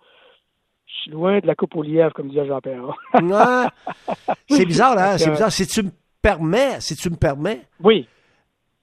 je 0.86 0.92
suis 1.02 1.10
loin 1.10 1.40
de 1.40 1.46
la 1.46 1.54
coupe 1.54 1.74
au 1.76 1.82
lièvre, 1.82 2.12
comme 2.12 2.28
disait 2.28 2.46
Jean-Pierre. 2.46 2.84
Ouais. 3.14 4.34
C'est 4.50 4.66
bizarre, 4.66 4.98
hein? 4.98 5.18
C'est 5.18 5.30
bizarre. 5.30 5.52
Si 5.52 5.66
tu 5.66 5.82
me 5.82 5.90
permets, 6.20 6.80
si 6.80 6.94
tu 6.96 7.10
me 7.10 7.16
permets, 7.16 7.66
oui, 7.82 8.06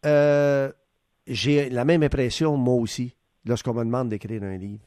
euh, 0.05 0.71
j'ai 1.27 1.69
la 1.69 1.85
même 1.85 2.03
impression, 2.03 2.57
moi 2.57 2.75
aussi, 2.75 3.15
lorsqu'on 3.45 3.73
me 3.73 3.83
demande 3.83 4.09
d'écrire 4.09 4.43
un 4.43 4.57
livre. 4.57 4.83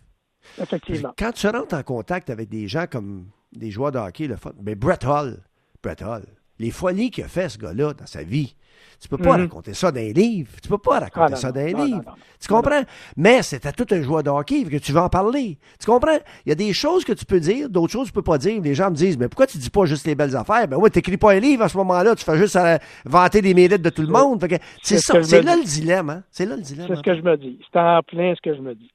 effectivement. 0.61 1.15
Quand 1.17 1.33
tu 1.33 1.47
rentres 1.49 1.75
en 1.75 1.83
contact 1.83 2.31
avec 2.31 2.49
des 2.49 2.67
gens 2.69 2.87
comme 2.91 3.29
des 3.53 3.71
joueurs 3.71 3.93
de 3.93 3.99
hockey, 3.99 4.27
le 4.27 4.37
fun. 4.37 4.53
Mais 4.63 4.75
Brett 4.75 5.05
Hall, 5.05 5.39
Brett 5.83 6.03
Hall, 6.03 6.25
les 6.63 6.71
folies 6.71 7.11
qu'il 7.11 7.25
a 7.25 7.29
fait, 7.29 7.49
ce 7.49 7.59
gars-là, 7.59 7.93
dans 7.95 8.07
sa 8.07 8.23
vie. 8.23 8.55
Tu 9.01 9.09
peux 9.09 9.19
pas 9.19 9.37
Mhm. 9.37 9.43
raconter 9.43 9.75
ça 9.75 9.91
dans 9.91 9.99
un 10.01 10.13
livre. 10.13 10.49
Tu 10.63 10.69
peux 10.69 10.79
pas 10.79 11.01
raconter 11.01 11.21
Ah, 11.27 11.29
non, 11.31 11.37
ça 11.37 11.51
dans 11.51 11.61
un 11.61 11.73
non, 11.73 11.85
livre. 11.85 12.03
non. 12.07 12.13
Tu 12.41 12.47
comprends? 12.47 12.83
Mais 13.17 13.43
c'était 13.43 13.73
tout 13.73 13.87
un 13.91 14.01
joueur 14.01 14.23
de 14.23 14.31
hockey 14.31 14.63
que 14.63 14.77
tu 14.77 14.93
veux 14.93 15.01
en 15.01 15.09
parler. 15.09 15.59
Tu 15.81 15.87
comprends? 15.87 16.19
Il 16.47 16.51
y 16.51 16.53
a 16.53 16.55
des 16.55 16.73
choses 16.73 17.05
que 17.05 17.13
tu 17.13 17.25
peux 17.25 17.41
dire, 17.41 17.69
d'autres 17.69 17.93
choses 17.93 18.05
que 18.05 18.11
tu 18.11 18.15
peux 18.15 18.23
pas 18.23 18.39
dire. 18.39 18.63
Les 18.63 18.75
gens 18.77 18.91
me 18.91 18.95
disent, 18.95 19.19
mais 19.19 19.29
pourquoi 19.29 19.49
tu 19.49 19.59
dis 19.59 19.71
pas 19.71 19.87
juste 19.87 20.07
les 20.07 20.15
belles 20.15 20.37
affaires? 20.37 20.69
Ben 20.69 20.77
ouais, 20.77 20.89
t'écris 20.89 21.17
pas 21.17 21.33
un 21.33 21.41
livre 21.41 21.65
à 21.65 21.69
ce 21.69 21.77
moment-là. 21.79 22.15
Tu 22.15 22.25
fais 22.25 22.37
juste 22.39 22.57
vanter 23.05 23.43
des 23.43 23.55
mérites 23.55 23.83
de 23.83 23.91
tout 23.91 24.03
le 24.03 24.09
monde. 24.09 24.39
C'est 24.41 24.61
c'est 24.83 24.99
ce 24.99 25.13
ça. 25.15 25.23
C'est 25.25 25.43
là 25.43 25.57
le 25.57 25.65
dilemme, 25.65 26.11
hein? 26.11 26.23
C'est 26.31 26.47
là 26.47 26.55
le 26.55 26.63
dilemme. 26.63 26.87
C'est 26.89 26.95
ce 26.97 27.03
que 27.03 27.17
je 27.17 27.23
me 27.23 27.37
dis. 27.37 27.59
C'est 27.73 27.81
en 27.81 28.03
plein 28.05 28.35
ce 28.37 28.41
que 28.41 28.55
je 28.55 28.61
me 28.61 28.75
dis. 28.77 28.91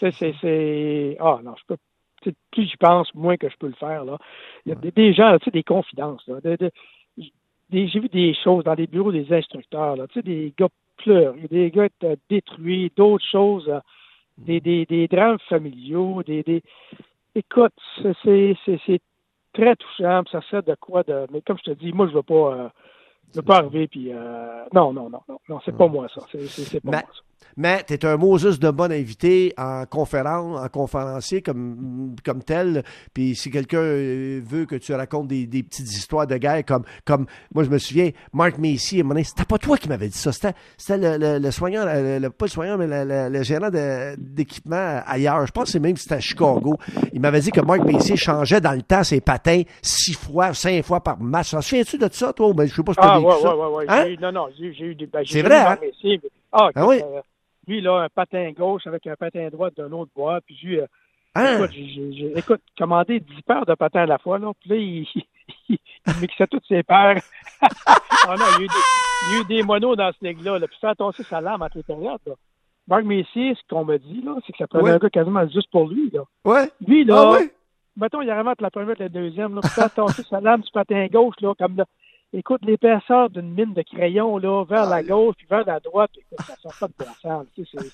C'est, 0.00 1.16
ah, 1.20 1.38
non, 1.44 1.54
je 1.56 1.62
peux, 1.68 1.76
plus 2.50 2.64
j'y 2.66 2.76
pense, 2.78 3.14
moins 3.14 3.36
que 3.36 3.48
je 3.48 3.54
peux 3.58 3.68
le 3.68 3.74
faire, 3.74 4.04
là. 4.04 4.18
Il 4.66 4.70
y 4.70 4.72
a 4.72 4.74
des, 4.74 4.90
des 4.90 5.12
gens, 5.14 5.36
tu 5.38 5.44
sais, 5.44 5.50
des 5.52 5.62
confidences, 5.62 6.22
là. 6.26 6.40
De- 6.42 6.50
de- 6.50 6.56
des- 6.56 6.70
j'ai 7.74 8.00
vu 8.00 8.08
des 8.08 8.34
choses 8.42 8.64
dans 8.64 8.74
les 8.74 8.86
bureaux 8.86 9.12
des 9.12 9.32
instructeurs, 9.32 9.96
là. 9.96 10.06
Tu 10.08 10.14
sais, 10.14 10.22
des 10.22 10.54
gars 10.56 10.68
pleurent, 10.96 11.34
des 11.50 11.70
gars 11.70 11.88
euh, 12.04 12.16
détruits, 12.30 12.92
d'autres 12.96 13.24
choses, 13.30 13.68
euh, 13.68 13.80
des, 14.38 14.60
des, 14.60 14.86
des 14.86 15.08
drames 15.08 15.38
familiaux, 15.48 16.22
des, 16.22 16.42
des, 16.42 16.62
écoute, 17.34 17.72
c'est, 18.02 18.14
c'est, 18.22 18.56
c'est, 18.64 18.80
c'est 18.86 19.00
très 19.52 19.76
touchant, 19.76 20.22
ça 20.30 20.40
serait 20.42 20.62
de 20.62 20.74
quoi 20.80 21.02
de, 21.02 21.26
mais 21.32 21.40
comme 21.42 21.58
je 21.58 21.72
te 21.72 21.78
dis, 21.78 21.92
moi, 21.92 22.08
je 22.08 22.14
veux 22.14 22.22
pas, 22.22 22.34
euh, 22.54 22.68
je 23.32 23.36
veux 23.36 23.44
pas 23.44 23.58
arriver, 23.58 23.88
puis, 23.88 24.12
euh, 24.12 24.64
non, 24.72 24.92
non, 24.92 25.10
non, 25.10 25.20
non, 25.28 25.38
non, 25.48 25.60
c'est 25.64 25.76
pas 25.76 25.88
moi, 25.88 26.06
ça. 26.14 26.22
C'est, 26.30 26.80
pas 26.80 26.90
moi, 26.90 27.00
ça. 27.00 27.22
Mais 27.56 27.82
tu 27.86 27.94
es 27.94 28.04
un 28.04 28.16
Moses 28.16 28.58
de 28.58 28.70
bon 28.70 28.90
invité 28.92 29.52
en 29.56 29.84
conférence, 29.86 30.58
en 30.60 30.68
conférencier 30.68 31.42
comme, 31.42 32.14
comme 32.24 32.42
tel. 32.42 32.82
Puis 33.12 33.34
si 33.36 33.50
quelqu'un 33.50 33.78
euh, 33.78 34.40
veut 34.44 34.66
que 34.66 34.76
tu 34.76 34.92
racontes 34.94 35.28
des, 35.28 35.46
des 35.46 35.62
petites 35.62 35.90
histoires 35.92 36.26
de 36.26 36.36
guerre, 36.36 36.64
comme, 36.64 36.84
comme 37.04 37.26
moi 37.54 37.64
je 37.64 37.70
me 37.70 37.78
souviens, 37.78 38.10
Mark 38.32 38.58
Macy, 38.58 39.02
c'était 39.24 39.44
pas 39.44 39.58
toi 39.58 39.76
qui 39.76 39.88
m'avais 39.88 40.08
dit 40.08 40.18
ça, 40.18 40.32
c'était, 40.32 40.54
le, 40.96 41.16
le, 41.18 41.38
le 41.38 41.50
soignant, 41.50 41.84
le, 41.84 42.18
le- 42.18 42.30
pas 42.30 42.46
le 42.46 42.50
soignant, 42.50 42.76
mais 42.78 42.86
le, 42.86 43.04
le- 43.04 43.28
le 43.36 43.42
gérant 43.42 43.70
d'équipement 44.18 45.00
ailleurs. 45.06 45.46
Je 45.46 45.52
pense 45.52 45.64
que 45.64 45.70
c'est 45.70 45.80
même 45.80 45.96
c'était 45.96 46.14
à 46.16 46.20
Chicago. 46.20 46.76
Il 47.12 47.20
m'avait 47.20 47.40
dit 47.40 47.50
que 47.50 47.60
Mark 47.60 47.80
Macy 47.84 48.16
changeait 48.16 48.60
dans 48.60 48.72
le 48.72 48.82
temps 48.82 49.04
ses 49.04 49.20
patins 49.20 49.62
six 49.82 50.14
fois, 50.14 50.54
cinq 50.54 50.84
fois 50.84 51.00
par 51.02 51.20
match. 51.20 51.50
T'en 51.52 51.60
souviens-tu 51.60 51.98
de 51.98 52.08
ça, 52.12 52.32
toi? 52.32 52.52
Ben, 52.54 52.66
je 52.66 52.74
sais 52.74 52.82
pas 52.82 52.92
si 52.92 52.98
Ah, 53.02 53.20
ouais, 53.20 53.32
ça. 53.40 53.56
ouais, 53.56 53.66
ouais, 53.66 53.74
ouais. 53.74 53.84
Hein? 53.88 54.16
Non, 54.20 54.32
non, 54.32 54.46
j'ai 54.58 54.84
eu 54.84 54.94
des. 54.94 55.06
ben, 55.06 55.22
C'est 55.26 55.42
vrai, 55.42 55.58
hein? 55.58 55.78
Mais- 55.80 56.20
ah, 56.52 56.70
Ah 56.74 56.86
oui? 56.86 57.00
euh, 57.02 57.20
lui, 57.66 57.80
là, 57.80 58.02
un 58.02 58.08
patin 58.08 58.50
gauche 58.52 58.86
avec 58.86 59.06
un 59.06 59.16
patin 59.16 59.48
droit 59.50 59.70
d'un 59.70 59.90
autre 59.92 60.10
bois, 60.14 60.40
puis 60.40 60.58
eu, 60.62 60.78
euh, 60.80 60.86
Hein? 61.36 61.56
écoute, 61.56 61.72
j'ai- 61.72 62.38
écoute, 62.38 62.62
commandé 62.78 63.18
10 63.18 63.42
paires 63.42 63.66
de 63.66 63.74
patins 63.74 64.02
à 64.02 64.06
la 64.06 64.18
fois, 64.18 64.38
là, 64.38 64.52
puis 64.60 64.70
là, 64.70 64.76
il, 64.76 65.06
il, 65.68 65.78
il 66.06 66.20
mixait 66.20 66.46
toutes 66.46 66.64
ses 66.66 66.82
paires. 66.84 67.20
ah 67.60 68.36
non, 68.38 68.44
il 68.56 68.60
y 68.60 68.62
a 68.62 68.64
eu 68.64 68.68
des, 68.68 68.74
il 69.30 69.32
y 69.32 69.36
a 69.36 69.40
eu 69.40 69.44
des 69.46 69.62
monos 69.64 69.96
dans 69.96 70.12
ce 70.12 70.24
ligue-là, 70.24 70.58
là, 70.60 70.66
puis 70.68 70.76
faire 70.80 70.94
tasser 70.94 71.24
sa 71.24 71.40
lame 71.40 71.62
à 71.62 71.68
toutes 71.68 71.86
les 71.88 71.94
périodes, 71.94 72.20
là. 72.26 72.34
Marc 72.86 73.04
Messier, 73.04 73.54
ce 73.54 73.60
qu'on 73.68 73.84
me 73.84 73.96
dit, 73.98 74.20
là, 74.22 74.36
c'est 74.46 74.52
que 74.52 74.58
ça 74.58 74.66
prenait 74.66 74.84
Ouais. 74.84 74.90
un 74.90 74.98
gars 74.98 75.08
quasiment 75.10 75.48
juste 75.48 75.70
pour 75.70 75.88
lui, 75.88 76.10
là. 76.12 76.20
Ouais? 76.44 76.70
Lui, 76.86 77.04
là, 77.04 77.16
Ah 77.18 77.30
ouais? 77.32 77.50
mettons, 77.96 78.20
il 78.20 78.30
arrive 78.30 78.46
entre 78.46 78.62
la 78.62 78.70
première 78.70 78.94
et 79.00 79.04
la 79.04 79.08
deuxième, 79.08 79.54
là, 79.54 79.60
puis 79.62 79.70
faire 79.70 79.92
tasser 79.92 80.22
sa 80.22 80.40
lame 80.40 80.60
du 80.60 80.70
patin 80.70 81.06
gauche, 81.10 81.36
là, 81.40 81.54
comme 81.58 81.76
là. 81.78 81.84
Écoute, 82.36 82.62
l'épaisseur 82.64 83.30
d'une 83.30 83.54
mine 83.54 83.74
de 83.74 83.82
crayon, 83.82 84.38
là, 84.38 84.64
vers 84.64 84.86
la 84.88 85.02
gauche, 85.04 85.36
puis 85.38 85.46
vers 85.48 85.64
la 85.64 85.78
droite, 85.80 86.10
écoute, 86.16 86.44
ça 86.46 86.56
sort 86.56 86.74
pas 86.80 86.88
de 86.88 86.92
bon 86.98 87.12
sens, 87.22 87.46
tu 87.54 87.64
sais, 87.64 87.78
c'est- 87.80 87.92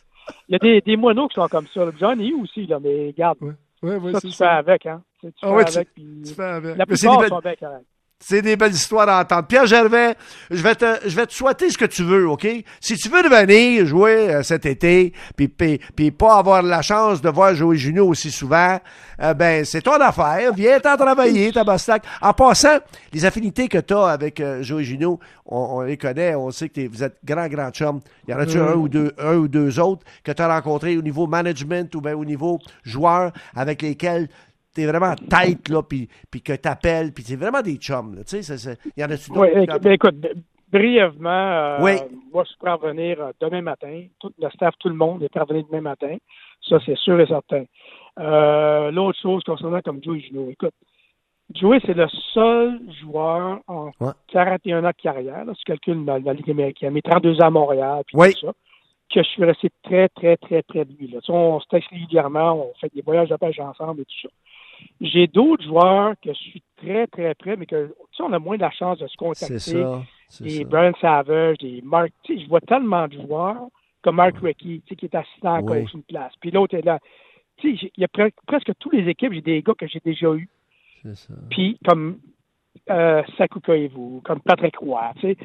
Il 0.48 0.52
y 0.52 0.54
a 0.56 0.58
des, 0.58 0.80
des 0.80 0.96
moineaux 0.96 1.28
qui 1.28 1.34
sont 1.34 1.48
comme 1.48 1.66
ça. 1.74 1.84
J'en 1.98 2.18
ai 2.18 2.26
eu 2.26 2.34
aussi, 2.34 2.66
là, 2.66 2.78
mais 2.80 3.08
regarde, 3.08 3.38
Ouais, 3.82 3.96
ouais, 3.96 4.12
ça, 4.12 4.20
tu 4.20 4.30
fais 4.32 4.44
avec, 4.44 4.86
hein. 4.86 5.02
Tu 5.20 5.26
sais, 5.26 5.32
tu 5.32 5.38
Ah 5.42 5.48
fais 5.48 5.54
ouais, 5.54 5.64
tu- 5.64 5.76
avec, 5.76 5.94
puis 5.94 6.22
Tu 6.24 6.34
fais 6.34 6.42
avec. 6.42 6.76
la 6.76 6.86
plupart 6.86 7.18
belles- 7.20 7.28
sont 7.28 7.38
bien 7.40 7.54
corrects. 7.56 7.86
C'est 8.22 8.42
des 8.42 8.54
belles 8.54 8.72
histoires 8.74 9.08
à 9.08 9.22
entendre. 9.22 9.46
Pierre 9.46 9.66
Gervais, 9.66 10.14
je 10.50 10.62
vais 10.62 10.74
te, 10.74 10.84
je 11.08 11.16
vais 11.16 11.26
te 11.26 11.32
souhaiter 11.32 11.70
ce 11.70 11.78
que 11.78 11.86
tu 11.86 12.02
veux, 12.04 12.28
OK? 12.28 12.46
Si 12.78 12.96
tu 12.96 13.08
veux 13.08 13.22
revenir 13.22 13.86
jouer 13.86 14.28
euh, 14.34 14.42
cet 14.42 14.66
été, 14.66 15.14
puis, 15.36 15.48
puis, 15.48 15.80
puis 15.96 16.10
pas 16.10 16.36
avoir 16.36 16.62
la 16.62 16.82
chance 16.82 17.22
de 17.22 17.30
voir 17.30 17.54
Joey 17.54 17.76
Junio 17.78 18.06
aussi 18.06 18.30
souvent, 18.30 18.78
euh, 19.22 19.32
ben, 19.32 19.64
c'est 19.64 19.80
ton 19.80 19.94
affaire. 20.00 20.52
Viens 20.54 20.78
t'en 20.80 20.98
travailler, 20.98 21.50
Tabastac. 21.50 22.04
En 22.20 22.34
passant, 22.34 22.78
les 23.14 23.24
affinités 23.24 23.68
que 23.68 23.78
tu 23.78 23.94
as 23.94 24.08
avec 24.08 24.38
euh, 24.40 24.62
Joey 24.62 24.84
Junio, 24.84 25.18
on, 25.46 25.78
on 25.78 25.80
les 25.80 25.96
connaît, 25.96 26.34
on 26.34 26.50
sait 26.50 26.68
que 26.68 26.74
t'es- 26.74 26.86
vous 26.88 27.02
êtes 27.02 27.16
grand, 27.24 27.48
grand 27.48 27.70
chum. 27.70 28.00
Y 28.28 28.34
en 28.34 28.38
a-tu 28.38 28.58
un 28.58 28.74
ou 28.74 28.88
deux, 28.90 29.12
un 29.18 29.36
ou 29.36 29.48
deux 29.48 29.80
autres 29.80 30.04
que 30.24 30.32
tu 30.32 30.42
as 30.42 30.46
rencontrés 30.54 30.96
au 30.98 31.02
niveau 31.02 31.26
management 31.26 31.94
ou 31.94 32.02
bien 32.02 32.14
au 32.14 32.26
niveau 32.26 32.58
joueur 32.84 33.32
avec 33.56 33.80
lesquels 33.80 34.28
t'es 34.74 34.86
vraiment 34.86 35.14
tête, 35.14 35.68
là, 35.68 35.82
puis, 35.82 36.08
puis 36.30 36.42
que 36.42 36.52
t'appelles, 36.54 37.12
puis 37.12 37.24
c'est 37.24 37.36
vraiment 37.36 37.62
des 37.62 37.76
chums, 37.76 38.14
là, 38.16 38.24
tu 38.24 38.42
sais, 38.42 38.76
il 38.96 39.00
y 39.02 39.04
en 39.04 39.10
a-tu 39.10 39.30
d'autres? 39.30 39.50
Oui, 39.58 39.66
ben, 39.66 39.92
écoute, 39.92 40.14
brièvement, 40.70 41.30
euh, 41.30 41.78
Oui. 41.82 41.92
moi, 42.32 42.44
je 42.44 42.50
suis 42.50 42.58
prêt 42.58 42.70
à 42.70 42.74
revenir 42.74 43.20
euh, 43.20 43.32
demain 43.40 43.62
matin. 43.62 44.04
Tout 44.20 44.32
le 44.40 44.48
staff, 44.50 44.74
tout 44.78 44.88
le 44.88 44.94
monde 44.94 45.22
est 45.22 45.28
prêt 45.28 45.40
à 45.40 45.44
revenir 45.44 45.64
demain 45.70 45.80
matin. 45.80 46.16
Ça, 46.68 46.78
c'est 46.86 46.96
sûr 46.98 47.18
et 47.20 47.26
certain. 47.26 47.64
Euh, 48.18 48.90
L'autre 48.90 49.18
chose 49.20 49.42
concernant 49.44 49.80
comme 49.80 50.02
Joey 50.02 50.20
Junot, 50.20 50.50
écoute, 50.50 50.74
Joey, 51.54 51.80
c'est 51.84 51.94
le 51.94 52.06
seul 52.32 52.80
joueur 53.02 53.60
en 53.66 53.90
Ouais. 54.00 54.12
41 54.28 54.84
ans 54.84 54.88
de 54.88 55.02
carrière, 55.02 55.44
là, 55.44 55.52
si 55.54 55.60
tu 55.60 55.72
calcules 55.72 56.04
dans 56.04 56.18
la 56.18 56.32
Ligue 56.32 56.50
américaine, 56.50 56.92
mais 56.92 57.02
32 57.02 57.40
ans 57.40 57.46
à 57.46 57.50
Montréal, 57.50 58.02
puis 58.06 58.16
Oui. 58.16 58.32
tout 58.34 58.46
ça, 58.46 58.52
que 59.12 59.22
je 59.24 59.28
suis 59.28 59.44
resté 59.44 59.68
très, 59.82 60.08
très, 60.10 60.36
très 60.36 60.62
près 60.62 60.84
de 60.84 60.92
lui. 60.96 61.08
Là. 61.08 61.18
Tu 61.20 61.26
sais, 61.26 61.32
on 61.32 61.58
se 61.58 61.66
texte 61.66 61.90
régulièrement, 61.90 62.52
on 62.70 62.72
fait 62.80 62.92
des 62.94 63.02
voyages 63.02 63.28
de 63.30 63.36
pêche 63.36 63.58
ensemble 63.58 64.02
et 64.02 64.04
tout 64.04 64.20
ça. 64.22 64.28
J'ai 65.00 65.26
d'autres 65.26 65.64
joueurs 65.64 66.14
que 66.22 66.32
je 66.32 66.38
suis 66.38 66.62
très, 66.76 67.06
très 67.06 67.34
près, 67.34 67.56
mais 67.56 67.66
que, 67.66 67.86
tu 67.88 68.16
sais, 68.16 68.22
on 68.22 68.32
a 68.32 68.38
moins 68.38 68.56
de 68.56 68.62
la 68.62 68.70
chance 68.70 68.98
de 68.98 69.06
se 69.06 69.16
contacter 69.16 69.58
C'est 69.58 69.82
ça. 69.82 70.02
des. 70.40 70.64
Brian 70.64 70.92
Savage, 71.00 71.58
des 71.58 71.80
Mark, 71.82 72.10
tu 72.24 72.34
sais, 72.36 72.42
je 72.44 72.48
vois 72.48 72.60
tellement 72.60 73.08
de 73.08 73.14
joueurs 73.14 73.66
comme 74.02 74.16
Mark 74.16 74.36
Recchi, 74.38 74.82
tu 74.82 74.88
sais, 74.88 74.96
qui 74.96 75.06
est 75.06 75.14
assistant 75.14 75.54
à 75.54 75.62
coach 75.62 75.92
une 75.94 76.02
place. 76.02 76.32
Puis 76.40 76.50
l'autre 76.50 76.74
est 76.74 76.84
là. 76.84 76.98
Tu 77.58 77.76
sais, 77.76 77.90
il 77.96 78.00
y 78.00 78.04
a 78.04 78.08
pre- 78.08 78.32
presque 78.46 78.70
toutes 78.78 78.94
les 78.94 79.08
équipes, 79.08 79.32
j'ai 79.32 79.42
des 79.42 79.62
gars 79.62 79.74
que 79.74 79.86
j'ai 79.86 80.00
déjà 80.04 80.32
eus. 80.32 80.48
C'est 81.02 81.16
ça. 81.16 81.34
Puis 81.50 81.78
comme 81.86 82.18
euh, 82.90 83.22
Saku 83.36 83.60
Koivu, 83.60 84.20
comme 84.24 84.40
Patrick 84.40 84.76
Roy, 84.78 85.12
tu 85.20 85.28
sais. 85.28 85.36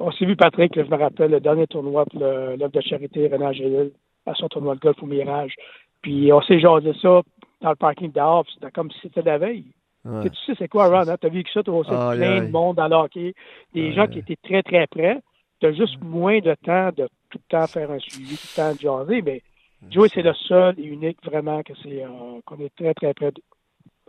On 0.00 0.10
s'est 0.10 0.24
vu 0.26 0.34
Patrick, 0.34 0.74
là, 0.74 0.84
je 0.84 0.90
me 0.90 0.96
rappelle, 0.96 1.30
le 1.30 1.38
dernier 1.40 1.68
tournoi 1.68 2.04
pour 2.06 2.18
l'œuvre 2.18 2.68
de 2.68 2.80
charité 2.80 3.28
Renan 3.28 3.52
Gélil, 3.52 3.92
à 4.26 4.34
son 4.34 4.48
tournoi 4.48 4.74
de 4.74 4.80
golf 4.80 5.00
au 5.00 5.06
Mirage. 5.06 5.54
Puis 6.02 6.32
on 6.32 6.42
s'est 6.42 6.58
jasé 6.58 6.92
ça 7.00 7.22
dans 7.60 7.70
le 7.70 7.76
parking 7.76 8.12
dehors, 8.12 8.44
c'était 8.52 8.70
comme 8.70 8.90
si 8.90 8.98
c'était 9.02 9.22
la 9.22 9.38
veille. 9.38 9.64
Ouais. 10.04 10.28
Tu 10.28 10.36
sais, 10.44 10.52
c'est 10.58 10.68
quoi, 10.68 10.88
Ron? 10.88 11.08
Hein? 11.08 11.16
Tu 11.18 11.26
as 11.26 11.30
vu 11.30 11.42
que 11.44 11.50
ça, 11.50 11.62
tu 11.62 11.70
as 11.70 11.72
aussi? 11.72 11.90
Aïe, 11.90 12.18
plein 12.18 12.40
de 12.42 12.50
monde 12.50 12.76
dans 12.76 12.88
le 12.88 12.94
hockey, 12.96 13.34
des 13.72 13.92
gens 13.94 14.06
qui 14.06 14.18
étaient 14.18 14.36
très, 14.42 14.62
très 14.62 14.86
près. 14.86 15.20
Tu 15.60 15.66
as 15.66 15.72
juste 15.72 15.98
moins 16.02 16.40
de 16.40 16.54
temps 16.62 16.90
de 16.94 17.08
tout 17.30 17.38
le 17.38 17.48
temps 17.48 17.66
faire 17.66 17.90
un 17.90 17.98
suivi, 17.98 18.36
tout 18.36 18.48
le 18.56 18.62
temps 18.62 18.74
de 18.74 18.80
jaser, 18.80 19.22
mais 19.22 19.42
Joey, 19.90 20.08
c'est 20.08 20.22
le 20.22 20.34
seul 20.34 20.78
et 20.78 20.84
unique 20.84 21.18
vraiment 21.24 21.62
que 21.62 21.72
c'est 21.82 22.02
euh, 22.04 22.08
qu'on 22.44 22.58
est 22.58 22.74
très, 22.74 22.92
très 22.94 23.12
près 23.14 23.30
de- 23.32 23.42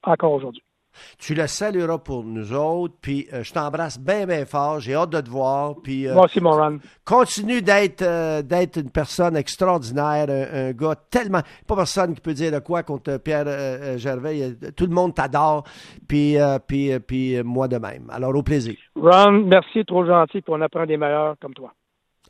encore 0.03 0.31
aujourd'hui. 0.33 0.63
Tu 1.17 1.33
le 1.33 1.47
salueras 1.47 1.97
pour 1.97 2.23
nous 2.23 2.53
autres, 2.53 2.95
puis 3.01 3.27
euh, 3.33 3.43
je 3.43 3.53
t'embrasse 3.53 3.99
bien, 3.99 4.25
bien 4.25 4.45
fort. 4.45 4.79
J'ai 4.79 4.95
hâte 4.95 5.09
de 5.11 5.21
te 5.21 5.29
voir, 5.29 5.75
puis 5.83 6.07
euh, 6.07 6.13
Moi 6.13 6.25
aussi, 6.25 6.41
mon 6.41 6.51
Ron. 6.51 6.79
continue 7.03 7.61
d'être 7.61 8.01
euh, 8.01 8.41
d'être 8.41 8.77
une 8.77 8.89
personne 8.89 9.35
extraordinaire, 9.35 10.27
un, 10.29 10.69
un 10.69 10.71
gars 10.71 10.95
tellement... 11.09 11.41
Pas 11.67 11.75
personne 11.75 12.13
qui 12.15 12.21
peut 12.21 12.33
dire 12.33 12.51
de 12.51 12.59
quoi 12.59 12.83
contre 12.83 13.17
Pierre 13.17 13.97
Gervais. 13.97 14.55
Tout 14.75 14.85
le 14.85 14.93
monde 14.93 15.13
t'adore, 15.15 15.63
puis, 16.07 16.37
puis, 16.67 16.99
puis 16.99 17.43
moi 17.43 17.67
de 17.67 17.77
même. 17.77 18.09
Alors, 18.11 18.35
au 18.35 18.43
plaisir. 18.43 18.75
Ron, 18.95 19.43
merci, 19.45 19.83
trop 19.85 20.05
gentil, 20.05 20.41
puis 20.41 20.53
on 20.53 20.61
apprend 20.61 20.85
des 20.85 20.97
meilleurs 20.97 21.35
comme 21.41 21.53
toi. 21.53 21.73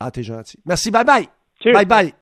Ah, 0.00 0.10
t'es 0.10 0.22
gentil. 0.22 0.58
Merci, 0.64 0.90
bye-bye. 0.90 1.26
Cheers. 1.62 1.72
Bye-bye. 1.74 2.12